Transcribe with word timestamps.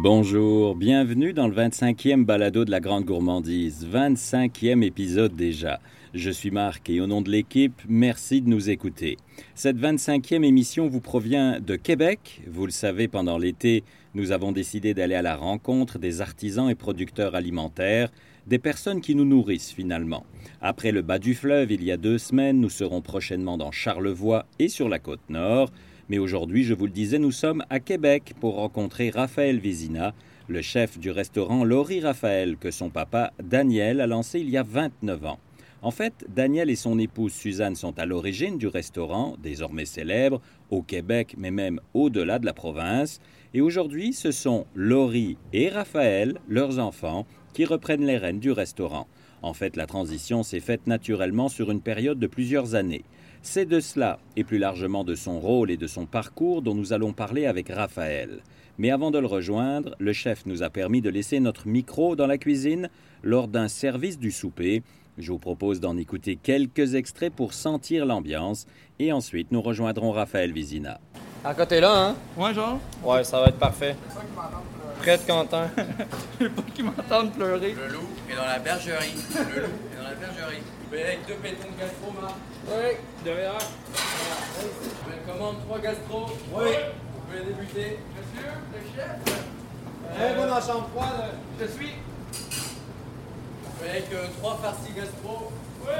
Bonjour, 0.00 0.76
bienvenue 0.76 1.32
dans 1.32 1.48
le 1.48 1.54
25e 1.56 2.24
balado 2.24 2.64
de 2.64 2.70
la 2.70 2.78
Grande 2.78 3.04
Gourmandise, 3.04 3.84
25e 3.84 4.84
épisode 4.84 5.34
déjà. 5.34 5.80
Je 6.14 6.30
suis 6.30 6.52
Marc 6.52 6.88
et 6.88 7.00
au 7.00 7.08
nom 7.08 7.20
de 7.20 7.28
l'équipe, 7.28 7.82
merci 7.88 8.40
de 8.40 8.48
nous 8.48 8.70
écouter. 8.70 9.16
Cette 9.56 9.76
25e 9.76 10.44
émission 10.44 10.86
vous 10.86 11.00
provient 11.00 11.58
de 11.58 11.74
Québec. 11.74 12.42
Vous 12.46 12.64
le 12.64 12.70
savez, 12.70 13.08
pendant 13.08 13.38
l'été, 13.38 13.82
nous 14.14 14.30
avons 14.30 14.52
décidé 14.52 14.94
d'aller 14.94 15.16
à 15.16 15.22
la 15.22 15.34
rencontre 15.34 15.98
des 15.98 16.20
artisans 16.20 16.70
et 16.70 16.76
producteurs 16.76 17.34
alimentaires, 17.34 18.12
des 18.46 18.60
personnes 18.60 19.00
qui 19.00 19.16
nous 19.16 19.24
nourrissent 19.24 19.72
finalement. 19.72 20.24
Après 20.60 20.92
le 20.92 21.02
bas 21.02 21.18
du 21.18 21.34
fleuve, 21.34 21.72
il 21.72 21.82
y 21.82 21.90
a 21.90 21.96
deux 21.96 22.18
semaines, 22.18 22.60
nous 22.60 22.70
serons 22.70 23.02
prochainement 23.02 23.58
dans 23.58 23.72
Charlevoix 23.72 24.46
et 24.60 24.68
sur 24.68 24.88
la 24.88 25.00
côte 25.00 25.28
nord. 25.28 25.72
Mais 26.08 26.18
aujourd'hui, 26.18 26.64
je 26.64 26.72
vous 26.72 26.86
le 26.86 26.92
disais, 26.92 27.18
nous 27.18 27.32
sommes 27.32 27.64
à 27.68 27.80
Québec 27.80 28.32
pour 28.40 28.54
rencontrer 28.54 29.10
Raphaël 29.10 29.58
Vézina, 29.58 30.14
le 30.48 30.62
chef 30.62 30.98
du 30.98 31.10
restaurant 31.10 31.64
Laurie 31.64 32.00
Raphaël 32.00 32.56
que 32.56 32.70
son 32.70 32.88
papa 32.88 33.34
Daniel 33.42 34.00
a 34.00 34.06
lancé 34.06 34.40
il 34.40 34.48
y 34.48 34.56
a 34.56 34.62
29 34.62 35.26
ans. 35.26 35.38
En 35.82 35.90
fait, 35.90 36.24
Daniel 36.34 36.70
et 36.70 36.76
son 36.76 36.98
épouse 36.98 37.32
Suzanne 37.32 37.76
sont 37.76 37.98
à 37.98 38.06
l'origine 38.06 38.56
du 38.56 38.66
restaurant, 38.66 39.36
désormais 39.42 39.84
célèbre, 39.84 40.40
au 40.70 40.82
Québec, 40.82 41.34
mais 41.36 41.50
même 41.50 41.78
au-delà 41.92 42.38
de 42.38 42.46
la 42.46 42.54
province. 42.54 43.20
Et 43.52 43.60
aujourd'hui, 43.60 44.14
ce 44.14 44.32
sont 44.32 44.66
Laurie 44.74 45.36
et 45.52 45.68
Raphaël, 45.68 46.40
leurs 46.48 46.78
enfants, 46.78 47.26
qui 47.52 47.66
reprennent 47.66 48.06
les 48.06 48.16
rênes 48.16 48.40
du 48.40 48.50
restaurant. 48.50 49.06
En 49.42 49.52
fait, 49.52 49.76
la 49.76 49.86
transition 49.86 50.42
s'est 50.42 50.60
faite 50.60 50.86
naturellement 50.86 51.48
sur 51.48 51.70
une 51.70 51.82
période 51.82 52.18
de 52.18 52.26
plusieurs 52.26 52.74
années. 52.74 53.04
C'est 53.42 53.66
de 53.66 53.80
cela, 53.80 54.18
et 54.36 54.44
plus 54.44 54.58
largement 54.58 55.04
de 55.04 55.14
son 55.14 55.40
rôle 55.40 55.70
et 55.70 55.76
de 55.76 55.86
son 55.86 56.06
parcours, 56.06 56.62
dont 56.62 56.74
nous 56.74 56.92
allons 56.92 57.12
parler 57.12 57.46
avec 57.46 57.68
Raphaël. 57.68 58.40
Mais 58.78 58.90
avant 58.90 59.10
de 59.10 59.18
le 59.18 59.26
rejoindre, 59.26 59.94
le 59.98 60.12
chef 60.12 60.44
nous 60.46 60.62
a 60.62 60.70
permis 60.70 61.00
de 61.00 61.10
laisser 61.10 61.40
notre 61.40 61.66
micro 61.66 62.14
dans 62.14 62.26
la 62.26 62.38
cuisine 62.38 62.88
lors 63.22 63.48
d'un 63.48 63.68
service 63.68 64.18
du 64.18 64.30
souper. 64.30 64.82
Je 65.18 65.32
vous 65.32 65.38
propose 65.38 65.80
d'en 65.80 65.96
écouter 65.96 66.36
quelques 66.36 66.94
extraits 66.94 67.32
pour 67.32 67.52
sentir 67.54 68.06
l'ambiance, 68.06 68.66
et 68.98 69.12
ensuite 69.12 69.50
nous 69.50 69.62
rejoindrons 69.62 70.12
Raphaël 70.12 70.52
Vizina. 70.52 71.00
À 71.44 71.54
côté 71.54 71.80
là, 71.80 72.08
hein? 72.08 72.16
Ouais, 72.36 72.54
genre? 72.54 72.78
Ouais, 73.02 73.24
ça 73.24 73.40
va 73.40 73.46
être 73.46 73.58
parfait. 73.58 73.96
Prêt 74.98 75.18
de 75.18 75.22
content. 75.30 75.68
Je 76.40 76.44
veux 76.44 76.50
pas 76.50 76.62
qu'ils 76.74 76.84
m'entendent 76.84 77.32
pleurer. 77.32 77.72
Le 77.72 77.88
loup 77.88 78.08
est 78.30 78.34
dans 78.36 78.44
la 78.44 78.58
bergerie. 78.58 79.14
Le 79.54 79.60
loup 79.62 79.68
est 79.92 79.96
dans 79.96 80.08
la 80.08 80.14
bergerie. 80.14 80.58
Vous 80.60 80.84
pouvez 80.86 81.02
avec 81.04 81.26
deux 81.26 81.34
pétons 81.34 81.68
de 81.70 81.80
gastro, 81.80 82.12
Marc. 82.20 82.34
Oui, 82.68 82.96
derrière. 83.24 83.58
Je 83.58 84.62
vous 84.64 85.32
commande 85.32 85.56
trois 85.66 85.78
gastro. 85.78 86.26
Oui. 86.52 86.66
Vous 87.14 87.20
pouvez 87.26 87.44
débuter. 87.44 87.98
Monsieur, 88.16 88.48
le 88.72 88.80
chef, 88.96 89.36
Eh, 90.16 90.34
va 90.40 90.46
dans 90.46 90.54
la 90.54 90.60
chambre 90.60 90.88
froide. 90.94 91.30
je 91.60 91.66
suis. 91.66 91.92
Vous 93.62 93.70
pouvez 93.78 93.90
avec 93.90 94.12
euh, 94.12 94.26
trois 94.38 94.56
farcis 94.62 94.92
gastro. 94.92 95.52
Oui. 95.86 95.94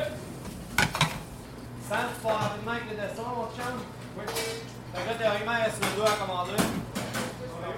Sam, 1.89 1.99
tu 2.15 2.21
pars 2.27 2.41
rapidement 2.41 2.73
avec 2.73 2.85
le 2.91 2.97
dessin, 2.97 3.23
mon 3.37 3.49
chum? 3.57 3.75
Oui. 4.19 4.25
Fait 4.27 5.03
que 5.03 5.09
là, 5.09 5.15
théoriquement, 5.19 5.53
il 5.59 5.65
reste 5.65 5.81
le 5.83 5.97
deux 5.97 6.07
à 6.09 6.17
commander. 6.27 6.53
À 6.59 7.78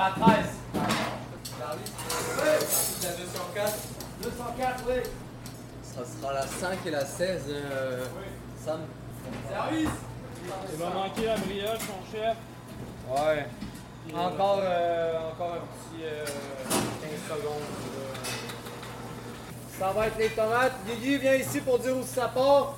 la 0.00 0.10
13. 0.12 0.34
Charlie, 1.58 1.80
c'est 2.68 3.06
la 3.06 3.16
204. 3.16 3.78
204, 4.22 4.84
oui. 4.88 4.94
Ça 5.82 6.00
sera 6.04 6.32
la 6.32 6.46
5 6.46 6.78
et 6.86 6.90
la 6.90 7.04
16. 7.04 7.42
Euh, 7.48 8.06
Sam. 8.64 8.80
Service. 9.50 9.90
Il 10.72 10.78
m'a 10.78 10.90
manqué 10.90 11.26
la 11.26 11.36
brioche, 11.36 11.86
mon 11.88 12.10
chef. 12.10 12.36
Ouais. 13.10 13.46
Encore, 14.14 14.60
euh, 14.62 15.30
encore 15.32 15.54
un 15.54 15.92
petit 15.92 16.04
euh, 16.04 16.24
15 17.28 17.38
secondes. 17.38 17.62
Ça 19.78 19.92
va 19.92 20.06
être 20.06 20.18
les 20.18 20.30
tomates. 20.30 20.72
Guigui, 20.86 21.18
viens 21.18 21.34
ici 21.34 21.60
pour 21.60 21.78
dire 21.78 21.96
où 21.96 22.02
ça 22.02 22.28
part. 22.28 22.74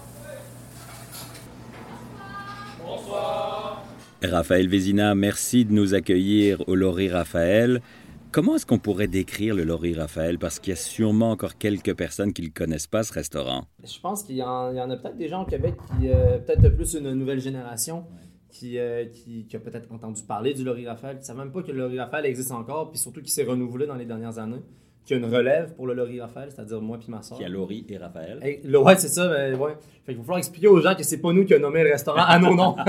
Raphaël 4.25 4.69
Vézina, 4.69 5.15
merci 5.15 5.65
de 5.65 5.72
nous 5.72 5.94
accueillir 5.94 6.62
au 6.69 6.77
Laurie 6.77 7.09
Raphaël. 7.09 7.83
Comment 8.31 8.55
est-ce 8.55 8.65
qu'on 8.65 8.78
pourrait 8.78 9.09
décrire 9.09 9.55
le 9.55 9.65
Laurie 9.65 9.94
Raphaël? 9.94 10.38
Parce 10.38 10.60
qu'il 10.60 10.71
y 10.71 10.72
a 10.75 10.77
sûrement 10.77 11.33
encore 11.33 11.59
quelques 11.59 11.94
personnes 11.94 12.33
qui 12.33 12.43
ne 12.43 12.49
connaissent 12.49 12.87
pas, 12.87 13.03
ce 13.03 13.12
restaurant. 13.12 13.65
Je 13.83 13.99
pense 14.00 14.22
qu'il 14.22 14.37
y, 14.37 14.43
en 14.43 14.91
a 14.91 14.97
peut-être 14.97 15.16
des 15.16 15.28
gens 15.28 15.43
au 15.43 15.47
Québec 15.47 15.75
qui, 15.99 16.09
euh, 16.09 16.38
peut-être 16.38 16.69
plus 16.69 16.94
une 16.94 17.12
nouvelle 17.15 17.41
génération, 17.41 18.05
qui, 18.49 18.78
euh, 18.78 19.05
a 19.05 19.59
peut-être 19.59 19.91
entendu 19.93 20.22
parler 20.22 20.54
du 20.54 20.62
Laurie 20.62 20.87
Raphaël, 20.87 21.16
qui 21.16 21.22
ne 21.22 21.27
savent 21.27 21.39
même 21.39 21.53
pas 21.53 21.62
que 21.62 21.72
le 21.72 21.78
Laurie 21.78 21.99
Raphaël 21.99 22.25
existe 22.27 22.53
encore, 22.53 22.91
puis 22.91 22.99
surtout 22.99 23.22
qui 23.22 23.31
s'est 23.31 23.44
renouvelé 23.44 23.87
dans 23.87 23.97
les 23.97 24.06
dernières 24.06 24.39
années, 24.39 24.62
qu'il 25.05 25.17
y 25.19 25.21
a 25.21 25.27
une 25.27 25.33
relève 25.35 25.75
pour 25.75 25.87
le 25.87 25.95
Laurie 25.95 26.21
Raphaël, 26.21 26.49
c'est-à-dire 26.55 26.81
moi 26.81 26.97
puis 26.99 27.11
ma 27.11 27.23
soeur. 27.23 27.37
Qui 27.39 27.45
a 27.45 27.49
Laurie 27.49 27.85
et 27.89 27.97
Raphaël. 27.99 28.39
Le- 28.65 28.79
ouais, 28.79 28.97
c'est 28.97 29.09
ça, 29.09 29.29
mais 29.29 29.55
ouais. 29.57 29.73
Fait 30.05 30.13
qu'il 30.13 30.17
va 30.19 30.23
falloir 30.23 30.39
expliquer 30.39 30.69
aux 30.69 30.81
gens 30.81 30.95
que 30.95 31.03
c'est 31.03 31.21
pas 31.21 31.33
nous 31.33 31.45
qui 31.45 31.55
avons 31.55 31.63
nommé 31.63 31.83
le 31.83 31.91
restaurant. 31.91 32.23
Ah 32.25 32.39
non, 32.39 32.55
non! 32.55 32.77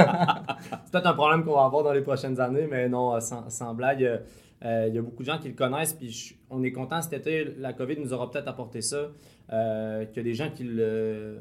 c'est 0.86 0.92
peut-être 0.92 1.08
un 1.08 1.14
problème 1.14 1.44
qu'on 1.44 1.56
va 1.56 1.66
avoir 1.66 1.84
dans 1.84 1.94
les 1.94 2.02
prochaines 2.02 2.40
années, 2.40 2.68
mais 2.70 2.88
non, 2.90 3.16
euh, 3.16 3.20
sans, 3.20 3.50
sans 3.50 3.74
blague. 3.74 4.04
euh, 4.04 4.18
euh, 4.66 4.86
Il 4.90 4.96
y 4.96 4.98
a 4.98 5.02
beaucoup 5.02 5.24
de 5.24 5.28
gens 5.28 5.40
qui 5.40 5.48
le 5.50 5.56
connaissent, 5.56 5.94
puis 5.94 6.38
on 6.50 6.64
est 6.64 6.72
content 6.72 7.02
cet 7.02 7.14
été. 7.14 7.54
La 7.58 7.74
COVID 7.74 7.98
nous 8.00 8.14
aura 8.14 8.30
peut-être 8.30 8.48
apporté 8.48 8.82
ça. 8.82 9.10
Euh, 9.52 10.06
qu'il 10.06 10.18
y 10.18 10.20
a 10.20 10.24
des 10.24 10.34
gens 10.36 10.50
qui 10.50 10.64
le 10.64 11.40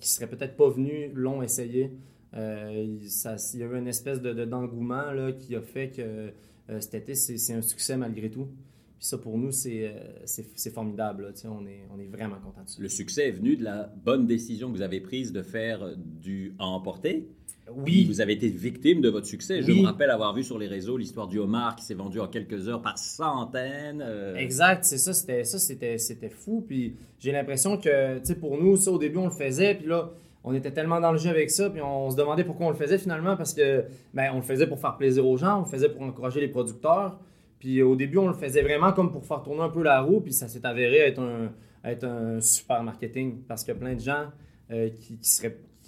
qui 0.00 0.08
seraient 0.08 0.26
peut-être 0.26 0.56
pas 0.56 0.68
venus 0.68 1.10
l'ont 1.14 1.42
essayé. 1.42 1.92
Euh, 2.34 2.72
il, 3.00 3.08
ça- 3.08 3.36
il 3.54 3.60
y 3.60 3.62
a 3.62 3.66
eu 3.66 3.78
une 3.78 3.86
espèce 3.86 4.20
de, 4.20 4.32
de- 4.32 4.44
d'engouement 4.44 5.12
là, 5.12 5.30
qui 5.32 5.54
a 5.54 5.60
fait 5.60 5.90
que 5.90 6.32
cet 6.80 6.94
été, 6.94 7.14
c'est 7.14 7.52
un 7.54 7.62
succès 7.62 7.96
malgré 7.96 8.28
tout. 8.30 8.48
Puis 8.98 9.06
ça, 9.08 9.18
pour 9.18 9.36
nous, 9.36 9.52
c'est, 9.52 9.88
euh, 9.88 10.00
c'est, 10.24 10.72
formidable. 10.72 11.24
là, 11.24 11.50
on, 11.50 11.66
est, 11.66 11.82
on 11.94 12.00
est 12.00 12.06
vraiment 12.06 12.36
content 12.36 12.62
de 12.64 12.68
ça. 12.68 12.80
Le 12.80 12.88
succès 12.88 13.28
est 13.28 13.32
venu 13.32 13.56
de 13.56 13.64
la 13.64 13.92
bonne 14.04 14.26
décision 14.26 14.68
que 14.70 14.76
vous 14.76 14.82
avez 14.82 15.00
prise 15.00 15.32
de 15.32 15.42
faire 15.42 15.80
du 15.96 16.54
à 16.58 16.64
emporter? 16.64 17.28
Oui, 17.74 18.04
Vous 18.06 18.20
avez 18.20 18.34
été 18.34 18.48
victime 18.48 19.00
de 19.00 19.08
votre 19.08 19.26
succès. 19.26 19.60
Je 19.60 19.72
Oui. 19.72 19.80
me 19.82 19.86
rappelle 19.86 20.10
avoir 20.10 20.32
vu 20.32 20.44
sur 20.44 20.56
les 20.56 20.68
réseaux 20.68 20.96
l'histoire 20.96 21.26
du 21.26 21.38
homard 21.40 21.74
qui 21.76 21.84
s'est 21.84 21.94
vendu 21.94 22.20
en 22.20 22.28
quelques 22.28 22.68
heures 22.68 22.80
par 22.80 22.96
centaines. 22.96 24.00
euh, 24.06 24.36
Exact, 24.36 24.84
c'est 24.84 24.98
ça, 24.98 25.12
c'était 25.12 25.42
ça, 25.44 25.58
c'était, 25.58 25.98
c'était 25.98 26.28
fou. 26.28 26.64
Puis 26.66 26.94
j'ai 27.18 27.32
l'impression 27.32 27.76
que, 27.76 28.18
tu 28.20 28.24
sais, 28.26 28.34
pour 28.36 28.56
nous, 28.56 28.76
ça, 28.76 28.92
au 28.92 28.98
début, 28.98 29.18
on 29.18 29.24
le 29.26 29.30
faisait, 29.32 29.74
puis 29.74 29.86
là, 29.88 30.10
on 30.44 30.54
était 30.54 30.70
tellement 30.70 31.00
dans 31.00 31.10
le 31.10 31.18
jeu 31.18 31.28
avec 31.28 31.50
ça, 31.50 31.68
puis 31.68 31.82
on 31.82 32.08
se 32.08 32.16
demandait 32.16 32.44
pourquoi 32.44 32.66
on 32.68 32.70
le 32.70 32.76
faisait 32.76 32.98
finalement, 32.98 33.36
parce 33.36 33.52
que, 33.52 33.84
ben, 34.14 34.30
on 34.32 34.36
le 34.36 34.42
faisait 34.42 34.68
pour 34.68 34.78
faire 34.78 34.96
plaisir 34.96 35.26
aux 35.26 35.36
gens, 35.36 35.58
on 35.58 35.62
le 35.64 35.68
faisait 35.68 35.88
pour 35.88 36.02
encourager 36.02 36.40
les 36.40 36.48
producteurs. 36.48 37.18
Puis 37.58 37.82
au 37.82 37.96
début, 37.96 38.18
on 38.18 38.28
le 38.28 38.34
faisait 38.34 38.62
vraiment 38.62 38.92
comme 38.92 39.10
pour 39.10 39.24
faire 39.24 39.42
tourner 39.42 39.62
un 39.62 39.68
peu 39.68 39.82
la 39.82 40.00
roue, 40.00 40.20
puis 40.20 40.32
ça 40.32 40.48
s'est 40.48 40.64
avéré 40.66 40.98
être 40.98 41.20
un, 41.20 41.52
être 41.84 42.04
un 42.04 42.40
super 42.40 42.82
marketing, 42.82 43.42
parce 43.48 43.64
que 43.64 43.72
plein 43.72 43.94
de 43.94 44.00
gens 44.00 44.26
euh, 44.70 44.90
qui, 44.90 45.18
qui 45.18 45.30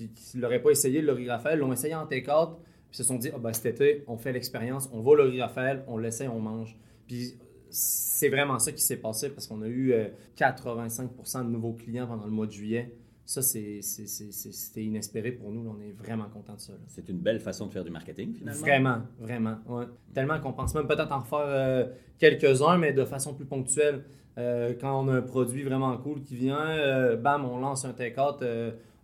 qui, 0.07 0.39
l'auraient 0.39 0.63
pas 0.63 0.71
essayé, 0.71 1.03
le 1.03 1.13
Raphaël, 1.29 1.59
l'ont 1.59 1.73
essayé 1.73 1.95
en 1.95 2.07
take-out, 2.07 2.51
puis 2.89 2.97
se 2.97 3.05
sont 3.05 3.17
dit, 3.17 3.31
ah 3.35 3.39
ben 3.39 3.53
cet 3.53 3.67
été, 3.67 4.05
on 4.07 4.17
fait 4.17 4.33
l'expérience, 4.33 4.89
on 4.93 5.01
va 5.01 5.17
le 5.17 5.41
Raphaël, 5.41 5.85
on 5.89 5.99
l'essaie, 5.99 6.29
on 6.29 6.41
mange. 6.41 6.77
Puis 7.07 7.35
c'est 7.71 8.29
vraiment 8.29 8.59
ça 8.59 8.73
qui 8.73 8.83
s'est 8.83 8.97
passé 8.97 9.31
parce 9.31 9.47
qu'on 9.47 9.63
a 9.63 9.67
eu 9.67 9.93
euh, 9.93 10.09
85% 10.37 11.45
de 11.45 11.51
nouveaux 11.51 11.73
clients 11.73 12.07
pendant 12.07 12.25
le 12.25 12.31
mois 12.31 12.47
de 12.47 12.53
juillet. 12.53 12.95
Ça, 13.29 13.43
c'était 13.43 14.83
inespéré 14.83 15.33
pour 15.33 15.51
nous. 15.51 15.69
On 15.69 15.79
est 15.83 15.93
vraiment 15.93 16.31
content 16.33 16.55
de 16.55 16.61
ça. 16.61 16.73
C'est 16.87 17.11
une 17.11 17.19
belle 17.19 17.41
façon 17.41 17.67
de 17.67 17.73
faire 17.73 17.85
du 17.85 17.91
marketing, 17.91 18.33
finalement. 18.33 18.59
Vraiment, 18.63 18.99
vraiment. 19.21 19.57
ouais. 19.69 19.85
Tellement 20.15 20.41
qu'on 20.41 20.55
pense 20.55 20.75
même 20.75 20.87
peut-être 20.87 21.13
en 21.13 21.19
refaire 21.19 21.39
euh, 21.45 21.85
quelques-uns, 22.19 22.79
mais 22.79 22.95
de 22.95 23.05
façon 23.05 23.35
plus 23.35 23.45
ponctuelle. 23.45 24.05
Euh, 24.39 24.73
quand 24.81 25.05
on 25.05 25.09
a 25.09 25.17
un 25.17 25.21
produit 25.21 25.63
vraiment 25.63 25.95
cool 25.99 26.23
qui 26.23 26.37
vient, 26.37 26.59
euh, 26.71 27.17
bam, 27.17 27.45
on 27.45 27.59
lance 27.59 27.85
un 27.85 27.93
take-out, 27.93 28.43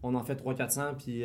on 0.03 0.15
en 0.15 0.23
fait 0.25 0.37
300-400, 0.43 0.95
puis... 0.97 1.23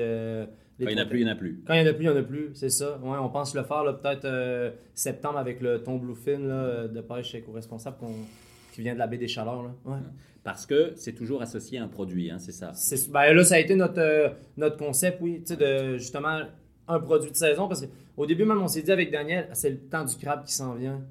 Quand 0.82 0.90
il 0.90 0.96
n'y 0.96 1.00
en 1.02 1.04
a 1.04 1.06
plus, 1.06 1.20
il 1.22 1.24
n'y 1.24 1.30
en 1.30 1.34
a 1.34 1.38
plus. 1.38 1.64
quand 1.66 1.74
il 1.76 1.84
n'y 1.84 1.88
en 1.88 1.92
a 1.92 1.94
plus, 1.94 2.04
il 2.06 2.10
n'y 2.10 2.16
en 2.18 2.20
a 2.20 2.24
plus, 2.24 2.50
c'est 2.54 2.70
ça. 2.70 2.98
Ouais, 3.02 3.18
on 3.18 3.30
pense 3.30 3.56
le 3.56 3.64
faire 3.64 3.98
peut-être 4.02 4.74
septembre 4.94 5.38
avec 5.38 5.62
le 5.62 5.82
thon 5.84 5.98
bluefin 6.00 6.40
là, 6.40 6.88
de 6.90 7.00
pêche 7.00 7.34
éco-responsable 7.34 7.96
qu'on- 7.98 8.26
qui 8.74 8.82
vient 8.82 8.94
de 8.94 9.00
la 9.00 9.08
baie 9.08 9.18
des 9.18 9.28
Chaleurs. 9.30 9.64
Là. 9.64 9.70
Ouais. 9.86 9.98
Parce 10.44 10.66
que 10.66 10.94
c'est 10.96 11.14
toujours 11.14 11.42
associé 11.42 11.80
à 11.80 11.84
un 11.84 11.88
produit, 11.88 12.32
hein, 12.32 12.38
c'est 12.40 12.54
ça. 12.54 12.72
Ben 13.12 13.34
là, 13.34 13.44
ça 13.44 13.56
a 13.56 13.60
été 13.60 13.76
notre, 13.76 14.00
euh, 14.00 14.30
notre 14.58 14.78
concept, 14.78 15.20
oui, 15.22 15.44
de 15.48 15.98
justement 15.98 16.40
un 16.88 17.00
produit 17.00 17.30
de 17.32 17.36
saison. 17.36 17.68
Parce 17.68 17.86
qu'au 17.86 18.26
début, 18.26 18.46
même, 18.46 18.62
on 18.62 18.68
s'est 18.68 18.82
dit 18.82 18.92
avec 18.92 19.12
Daniel, 19.12 19.50
c'est 19.54 19.70
le 19.70 19.78
temps 19.80 20.06
du 20.06 20.16
crabe 20.16 20.44
qui 20.46 20.54
s'en 20.54 20.74
vient. 20.74 21.02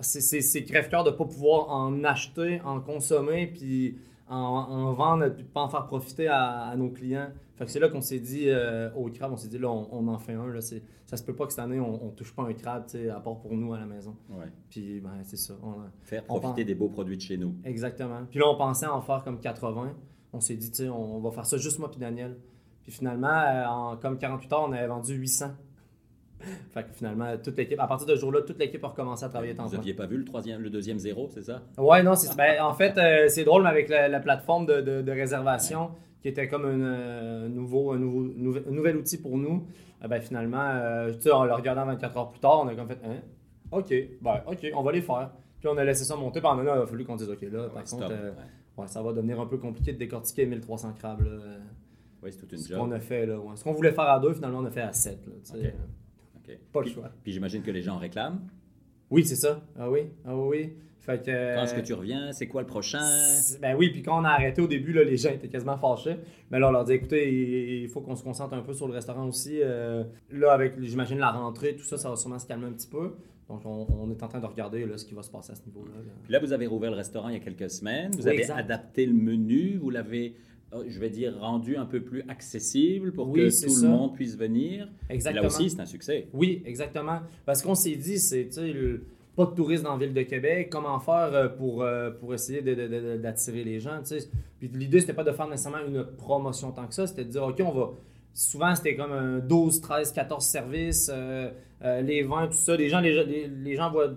C'est- 0.00 0.64
crève-cœur 0.64 1.02
de 1.04 1.10
ne 1.10 1.14
pas 1.16 1.24
pouvoir 1.24 1.70
en 1.70 2.04
acheter, 2.04 2.60
en 2.64 2.80
consommer, 2.80 3.46
puis 3.46 3.96
en, 4.28 4.36
en 4.36 4.92
vendre, 4.92 5.28
puis 5.30 5.44
pas 5.44 5.62
en 5.62 5.68
faire 5.68 5.86
profiter 5.86 6.28
à 6.28 6.74
nos 6.76 6.90
clients. 6.90 7.30
Fait 7.58 7.64
que 7.64 7.70
c'est 7.72 7.80
là 7.80 7.88
qu'on 7.88 8.00
s'est 8.00 8.20
dit 8.20 8.44
euh, 8.46 8.88
au 8.94 9.10
crabe, 9.10 9.32
on 9.32 9.36
s'est 9.36 9.48
dit 9.48 9.58
là, 9.58 9.68
on, 9.68 9.88
on 9.90 10.06
en 10.06 10.18
fait 10.18 10.34
un. 10.34 10.46
Là, 10.46 10.60
ça 10.60 11.16
se 11.16 11.24
peut 11.24 11.34
pas 11.34 11.44
que 11.44 11.50
cette 11.52 11.58
année, 11.58 11.80
on, 11.80 12.06
on 12.06 12.10
touche 12.10 12.32
pas 12.32 12.44
un 12.44 12.52
crabe, 12.52 12.84
à 13.14 13.20
part 13.20 13.40
pour 13.40 13.52
nous 13.54 13.74
à 13.74 13.80
la 13.80 13.86
maison. 13.86 14.14
Ouais. 14.30 14.46
Puis, 14.70 15.00
ben, 15.00 15.10
c'est 15.24 15.36
ça. 15.36 15.54
on 15.64 15.74
Faire 16.04 16.22
profiter 16.24 16.64
des 16.64 16.76
beaux 16.76 16.88
produits 16.88 17.16
de 17.16 17.22
chez 17.22 17.36
nous. 17.36 17.54
Exactement. 17.64 18.20
Puis 18.30 18.38
là, 18.38 18.46
on 18.48 18.56
pensait 18.56 18.86
en 18.86 19.00
faire 19.00 19.24
comme 19.24 19.40
80. 19.40 19.92
On 20.32 20.40
s'est 20.40 20.54
dit, 20.56 20.70
tu 20.70 20.88
on 20.88 21.18
va 21.18 21.30
faire 21.32 21.46
ça 21.46 21.56
juste 21.56 21.78
moi 21.80 21.90
puis 21.90 21.98
Daniel. 21.98 22.36
Puis 22.84 22.92
finalement, 22.92 23.26
euh, 23.28 23.64
en 23.66 23.96
comme 23.96 24.18
48 24.18 24.52
heures, 24.52 24.66
on 24.68 24.72
avait 24.72 24.86
vendu 24.86 25.14
800. 25.14 25.46
fait 26.70 26.84
que 26.84 26.92
finalement, 26.92 27.36
toute 27.42 27.56
l'équipe, 27.56 27.80
à 27.80 27.86
partir 27.88 28.06
de 28.06 28.14
ce 28.14 28.20
jour-là, 28.20 28.42
toute 28.42 28.58
l'équipe 28.58 28.84
a 28.84 28.88
recommencé 28.88 29.24
à 29.24 29.28
travailler 29.28 29.54
temps 29.54 29.66
Vous 29.66 29.74
n'aviez 29.76 29.94
pas 29.94 30.06
vu 30.06 30.16
le, 30.18 30.24
troisième, 30.24 30.60
le 30.62 30.70
deuxième 30.70 30.98
zéro, 30.98 31.28
c'est 31.30 31.42
ça? 31.42 31.62
Ouais, 31.76 32.02
non, 32.04 32.14
c'est, 32.14 32.36
ben, 32.36 32.62
en 32.62 32.74
fait, 32.74 32.96
euh, 32.96 33.26
c'est 33.28 33.42
drôle, 33.44 33.64
mais 33.64 33.70
avec 33.70 33.88
la, 33.88 34.06
la 34.08 34.20
plateforme 34.20 34.64
de, 34.66 34.80
de- 34.80 35.02
de 35.02 35.12
réservation, 35.12 35.90
qui 36.20 36.28
était 36.28 36.48
comme 36.48 36.64
un, 36.64 36.80
euh, 36.80 37.48
nouveau, 37.48 37.92
un, 37.92 37.98
nouveau, 37.98 38.22
nouvel, 38.36 38.64
un 38.68 38.72
nouvel 38.72 38.96
outil 38.96 39.18
pour 39.18 39.36
nous, 39.38 39.66
euh, 40.02 40.08
ben, 40.08 40.20
finalement, 40.20 40.60
euh, 40.62 41.12
en 41.32 41.44
le 41.44 41.54
regardant 41.54 41.86
24 41.86 42.16
heures 42.16 42.30
plus 42.30 42.40
tard, 42.40 42.60
on 42.64 42.68
a 42.68 42.74
comme 42.74 42.88
fait, 42.88 42.98
hein, 43.04 43.20
OK, 43.70 43.92
ben, 44.20 44.42
OK, 44.46 44.66
on 44.74 44.82
va 44.82 44.92
les 44.92 45.02
faire. 45.02 45.30
Puis 45.60 45.68
on 45.68 45.76
a 45.76 45.84
laissé 45.84 46.04
ça 46.04 46.16
monter. 46.16 46.40
Pendant 46.40 46.62
là, 46.62 46.76
il 46.76 46.82
a 46.82 46.86
fallu 46.86 47.04
qu'on 47.04 47.16
dise, 47.16 47.28
OK, 47.30 47.42
là, 47.42 47.68
par 47.68 47.84
contre, 47.84 48.12
Ouais. 48.76 48.86
ça 48.86 49.02
va 49.02 49.12
devenir 49.12 49.40
un 49.40 49.46
peu 49.46 49.58
compliqué 49.58 49.92
de 49.92 49.98
décortiquer 49.98 50.46
1300 50.46 50.92
crabes. 50.92 51.22
Là. 51.22 51.30
Oui, 52.22 52.30
c'est 52.32 52.38
toute 52.38 52.52
une 52.52 52.58
Ce 52.58 52.72
qu'on 52.74 52.90
a 52.92 53.00
fait, 53.00 53.26
là. 53.26 53.38
ouais. 53.38 53.56
Ce 53.56 53.64
qu'on 53.64 53.72
voulait 53.72 53.90
faire 53.92 54.08
à 54.08 54.20
deux, 54.20 54.32
finalement, 54.34 54.58
on 54.60 54.64
a 54.64 54.70
fait 54.70 54.82
à 54.82 54.92
sept. 54.92 55.26
Là. 55.26 55.32
Pas 56.72 56.80
le 56.80 56.84
Puis- 56.86 56.94
choix. 56.94 57.10
Puis 57.22 57.32
j'imagine 57.32 57.62
que 57.62 57.70
les 57.70 57.82
gens 57.82 57.98
réclament. 57.98 58.40
Oui, 59.10 59.24
c'est 59.24 59.36
ça. 59.36 59.60
Ah 59.78 59.90
oui, 59.90 60.00
ah 60.26 60.36
oui. 60.36 60.74
Fait 61.00 61.22
que, 61.24 61.54
Quand 61.54 61.62
est-ce 61.64 61.74
que 61.74 61.80
tu 61.80 61.94
reviens? 61.94 62.32
C'est 62.32 62.48
quoi 62.48 62.60
le 62.60 62.66
prochain? 62.66 63.00
Ben 63.62 63.74
oui, 63.78 63.88
puis 63.90 64.02
quand 64.02 64.20
on 64.20 64.24
a 64.24 64.28
arrêté 64.30 64.60
au 64.60 64.66
début, 64.66 64.92
là, 64.92 65.04
les 65.04 65.16
gens 65.16 65.30
étaient 65.30 65.48
quasiment 65.48 65.78
fâchés. 65.78 66.16
Mais 66.50 66.58
là, 66.58 66.68
on 66.68 66.72
leur 66.72 66.84
dit 66.84 66.92
écoutez, 66.92 67.80
il 67.82 67.88
faut 67.88 68.02
qu'on 68.02 68.14
se 68.14 68.22
concentre 68.22 68.52
un 68.52 68.60
peu 68.60 68.74
sur 68.74 68.86
le 68.86 68.92
restaurant 68.92 69.26
aussi. 69.26 69.60
Euh, 69.62 70.04
là, 70.30 70.52
avec, 70.52 70.74
j'imagine, 70.82 71.18
la 71.18 71.30
rentrée, 71.30 71.76
tout 71.76 71.84
ça, 71.84 71.96
ça 71.96 72.10
va 72.10 72.16
sûrement 72.16 72.38
se 72.38 72.46
calmer 72.46 72.66
un 72.66 72.72
petit 72.72 72.88
peu. 72.88 73.14
Donc, 73.48 73.62
on, 73.64 73.86
on 73.98 74.10
est 74.10 74.22
en 74.22 74.28
train 74.28 74.40
de 74.40 74.44
regarder 74.46 74.84
là, 74.84 74.98
ce 74.98 75.06
qui 75.06 75.14
va 75.14 75.22
se 75.22 75.30
passer 75.30 75.52
à 75.52 75.54
ce 75.54 75.64
niveau-là. 75.64 75.94
là. 75.96 76.12
Puis 76.24 76.32
là, 76.34 76.38
vous 76.40 76.52
avez 76.52 76.66
rouvert 76.66 76.90
le 76.90 76.98
restaurant 76.98 77.28
il 77.30 77.34
y 77.34 77.38
a 77.38 77.40
quelques 77.40 77.70
semaines. 77.70 78.10
Vous 78.12 78.24
Oui, 78.24 78.28
avez 78.28 78.40
exact. 78.40 78.58
adapté 78.58 79.06
le 79.06 79.14
menu. 79.14 79.78
Vous 79.78 79.88
l'avez, 79.88 80.34
je 80.88 80.98
vais 80.98 81.10
dire, 81.10 81.36
rendu 81.38 81.76
un 81.76 81.86
peu 81.86 82.00
plus 82.02 82.22
accessible 82.28 83.12
pour 83.12 83.28
Oui, 83.30 83.40
que 83.48 83.64
tout 83.64 83.70
ça. 83.70 83.86
le 83.86 83.88
monde 83.92 84.14
puisse 84.14 84.36
venir. 84.36 84.88
Et 85.08 85.14
Exactement. 85.14 85.42
là 85.42 85.48
aussi, 85.48 85.70
c'est 85.70 85.80
un 85.80 85.86
succès. 85.86 86.28
Oui, 86.32 86.62
exactement. 86.66 87.20
Parce 87.46 87.62
qu'on 87.62 87.74
s'est 87.74 87.96
dit, 87.96 88.18
c'est, 88.18 88.46
tu 88.46 88.52
sais, 88.52 88.72
le- 88.72 89.04
pas 89.36 89.46
de 89.46 89.52
touristes 89.54 89.84
dans 89.84 89.96
la 89.96 90.04
ville 90.04 90.14
de 90.14 90.22
Québec, 90.22 90.68
comment 90.70 90.98
faire 90.98 91.30
euh, 91.32 91.48
pour, 91.48 91.82
euh, 91.82 92.10
pour 92.10 92.34
essayer 92.34 92.60
d'attirer 93.18 93.62
les 93.64 93.78
gens, 93.80 93.98
tu 94.00 94.18
sais? 94.18 94.28
Puis 94.58 94.68
l'idée, 94.68 95.00
c'était 95.00 95.12
pas 95.14 95.22
de 95.24 95.30
faire 95.32 95.46
nécessairement 95.48 95.86
une 95.86 96.04
promotion 96.16 96.72
tant 96.72 96.86
que 96.88 96.94
ça, 96.94 97.06
c'était 97.06 97.24
de 97.24 97.30
dire, 97.30 97.44
OK, 97.44 97.60
on 97.64 97.70
va... 97.72 97.90
Souvent, 98.34 98.74
c'était 98.74 98.94
comme 98.96 99.12
un 99.12 99.38
12, 99.38 99.80
13, 99.80 100.12
14 100.12 100.44
services, 100.44 101.10
euh, 101.12 101.50
euh, 101.82 102.00
les 102.02 102.22
vins, 102.22 102.46
tout 102.46 102.52
ça. 102.52 102.76
Les 102.76 102.88
gens, 102.88 103.00
les, 103.00 103.24
les, 103.24 103.46
les 103.48 103.74
gens 103.76 103.90
voient 103.90 104.14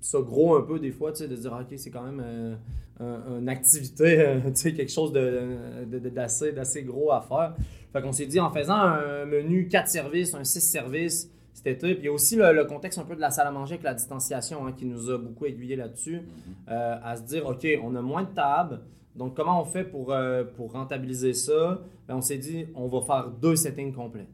ça 0.00 0.18
gros 0.20 0.54
un 0.56 0.62
peu 0.62 0.78
des 0.78 0.90
fois, 0.92 1.12
tu 1.12 1.18
sais, 1.18 1.28
de 1.28 1.34
dire, 1.36 1.52
OK, 1.52 1.76
c'est 1.78 1.90
quand 1.90 2.02
même 2.02 2.22
euh, 2.24 2.54
un- 3.00 3.38
une 3.40 3.48
activité, 3.48 4.20
euh, 4.20 4.40
tu 4.46 4.50
sais, 4.54 4.72
quelque 4.74 4.92
chose 4.92 5.12
de, 5.12 5.56
de- 5.90 5.98
de- 5.98 6.08
d'assez, 6.08 6.52
d'assez 6.52 6.82
gros 6.82 7.10
à 7.12 7.20
faire. 7.20 7.54
Fait 7.92 8.02
qu'on 8.02 8.12
s'est 8.12 8.26
dit, 8.26 8.40
en 8.40 8.50
faisant 8.50 8.74
un 8.74 9.24
menu 9.24 9.68
4 9.68 9.88
services, 9.88 10.34
un 10.34 10.44
6 10.44 10.60
services, 10.60 11.30
c'était 11.52 11.74
tout. 11.78 11.86
Puis 11.86 11.96
il 12.00 12.04
y 12.04 12.08
a 12.08 12.12
aussi 12.12 12.36
le, 12.36 12.52
le 12.52 12.64
contexte 12.64 12.98
un 12.98 13.04
peu 13.04 13.14
de 13.16 13.20
la 13.20 13.30
salle 13.30 13.46
à 13.46 13.50
manger 13.52 13.74
avec 13.74 13.84
la 13.84 13.94
distanciation 13.94 14.66
hein, 14.66 14.72
qui 14.76 14.84
nous 14.86 15.10
a 15.10 15.18
beaucoup 15.18 15.46
aiguillé 15.46 15.76
là-dessus. 15.76 16.22
Euh, 16.68 16.96
à 17.02 17.16
se 17.16 17.22
dire, 17.22 17.46
OK, 17.46 17.66
on 17.82 17.94
a 17.94 18.02
moins 18.02 18.22
de 18.24 18.34
tables. 18.34 18.80
Donc, 19.14 19.36
comment 19.36 19.60
on 19.62 19.64
fait 19.64 19.84
pour, 19.84 20.12
euh, 20.12 20.42
pour 20.42 20.72
rentabiliser 20.72 21.34
ça? 21.34 21.80
Ben, 22.08 22.16
on 22.16 22.20
s'est 22.20 22.38
dit, 22.38 22.66
on 22.74 22.88
va 22.88 23.00
faire 23.02 23.28
deux 23.30 23.54
settings 23.54 23.92
complets. 23.92 24.26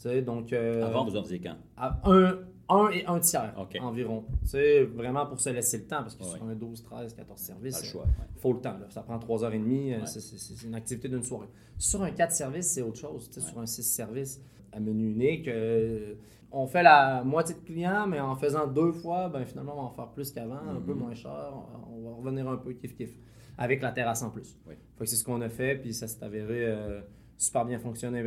Tu 0.00 0.08
sais, 0.08 0.22
donc, 0.22 0.52
euh, 0.52 0.84
Avant, 0.86 1.04
vous 1.04 1.16
en 1.16 1.22
faisiez 1.24 1.40
quand? 1.40 1.56
à 1.76 2.00
un, 2.04 2.38
un 2.72 2.90
et 2.90 3.04
un 3.06 3.18
tiers 3.20 3.54
environ. 3.80 4.24
Sais, 4.44 4.84
vraiment 4.84 5.26
pour 5.26 5.38
se 5.40 5.50
laisser 5.50 5.78
le 5.78 5.84
temps, 5.84 6.02
parce 6.02 6.14
que 6.16 6.22
Ouais. 6.24 6.30
sur 6.30 6.44
un 6.44 6.54
12, 6.54 6.82
13, 6.82 7.14
14 7.14 7.40
services, 7.40 7.94
ouais. 7.94 8.00
faut 8.38 8.52
le 8.52 8.60
temps. 8.60 8.78
là. 8.78 8.86
Ça 8.90 9.02
prend 9.02 9.18
3h30. 9.18 9.92
euh, 9.92 10.00
Ouais. 10.00 10.06
c'est- 10.06 10.20
C'est 10.20 10.38
c'est 10.38 10.66
une 10.66 10.74
activité 10.74 11.08
d'une 11.08 11.22
soirée. 11.22 11.48
Sur 11.78 12.02
un 12.02 12.10
4 12.10 12.32
services, 12.32 12.68
c'est 12.72 12.82
autre 12.82 12.98
chose. 12.98 13.30
Sur 13.30 13.58
un 13.58 13.66
6 13.66 13.82
services, 13.82 14.40
à 14.72 14.80
menu 14.80 15.10
unique, 15.12 15.48
euh, 15.48 16.14
on 16.50 16.66
fait 16.66 16.82
la 16.82 17.22
moitié 17.24 17.54
de 17.54 17.60
clients, 17.60 18.06
mais 18.06 18.20
en 18.20 18.34
faisant 18.36 18.66
deux 18.66 18.92
fois, 18.92 19.28
ben, 19.28 19.44
finalement, 19.44 19.72
on 19.74 19.82
va 19.82 19.82
en 19.88 19.90
faire 19.90 20.08
plus 20.10 20.30
qu'avant, 20.32 20.60
un 20.68 20.80
peu 20.80 20.92
Mhm. 20.94 20.98
moins 21.00 21.14
cher. 21.14 21.52
On 21.90 22.00
va 22.02 22.14
revenir 22.16 22.48
un 22.48 22.56
peu 22.56 22.72
kiff-kiff 22.72 23.10
avec 23.58 23.82
la 23.82 23.90
terrasse 23.92 24.22
en 24.22 24.30
plus. 24.30 24.56
C'est 25.04 25.16
ce 25.16 25.24
qu'on 25.24 25.40
a 25.40 25.48
fait, 25.48 25.76
puis 25.76 25.92
ça 25.94 26.06
s'est 26.06 26.22
avéré 26.24 26.64
euh, 26.66 27.00
super 27.36 27.64
bien 27.64 27.78
fonctionné. 27.78 28.22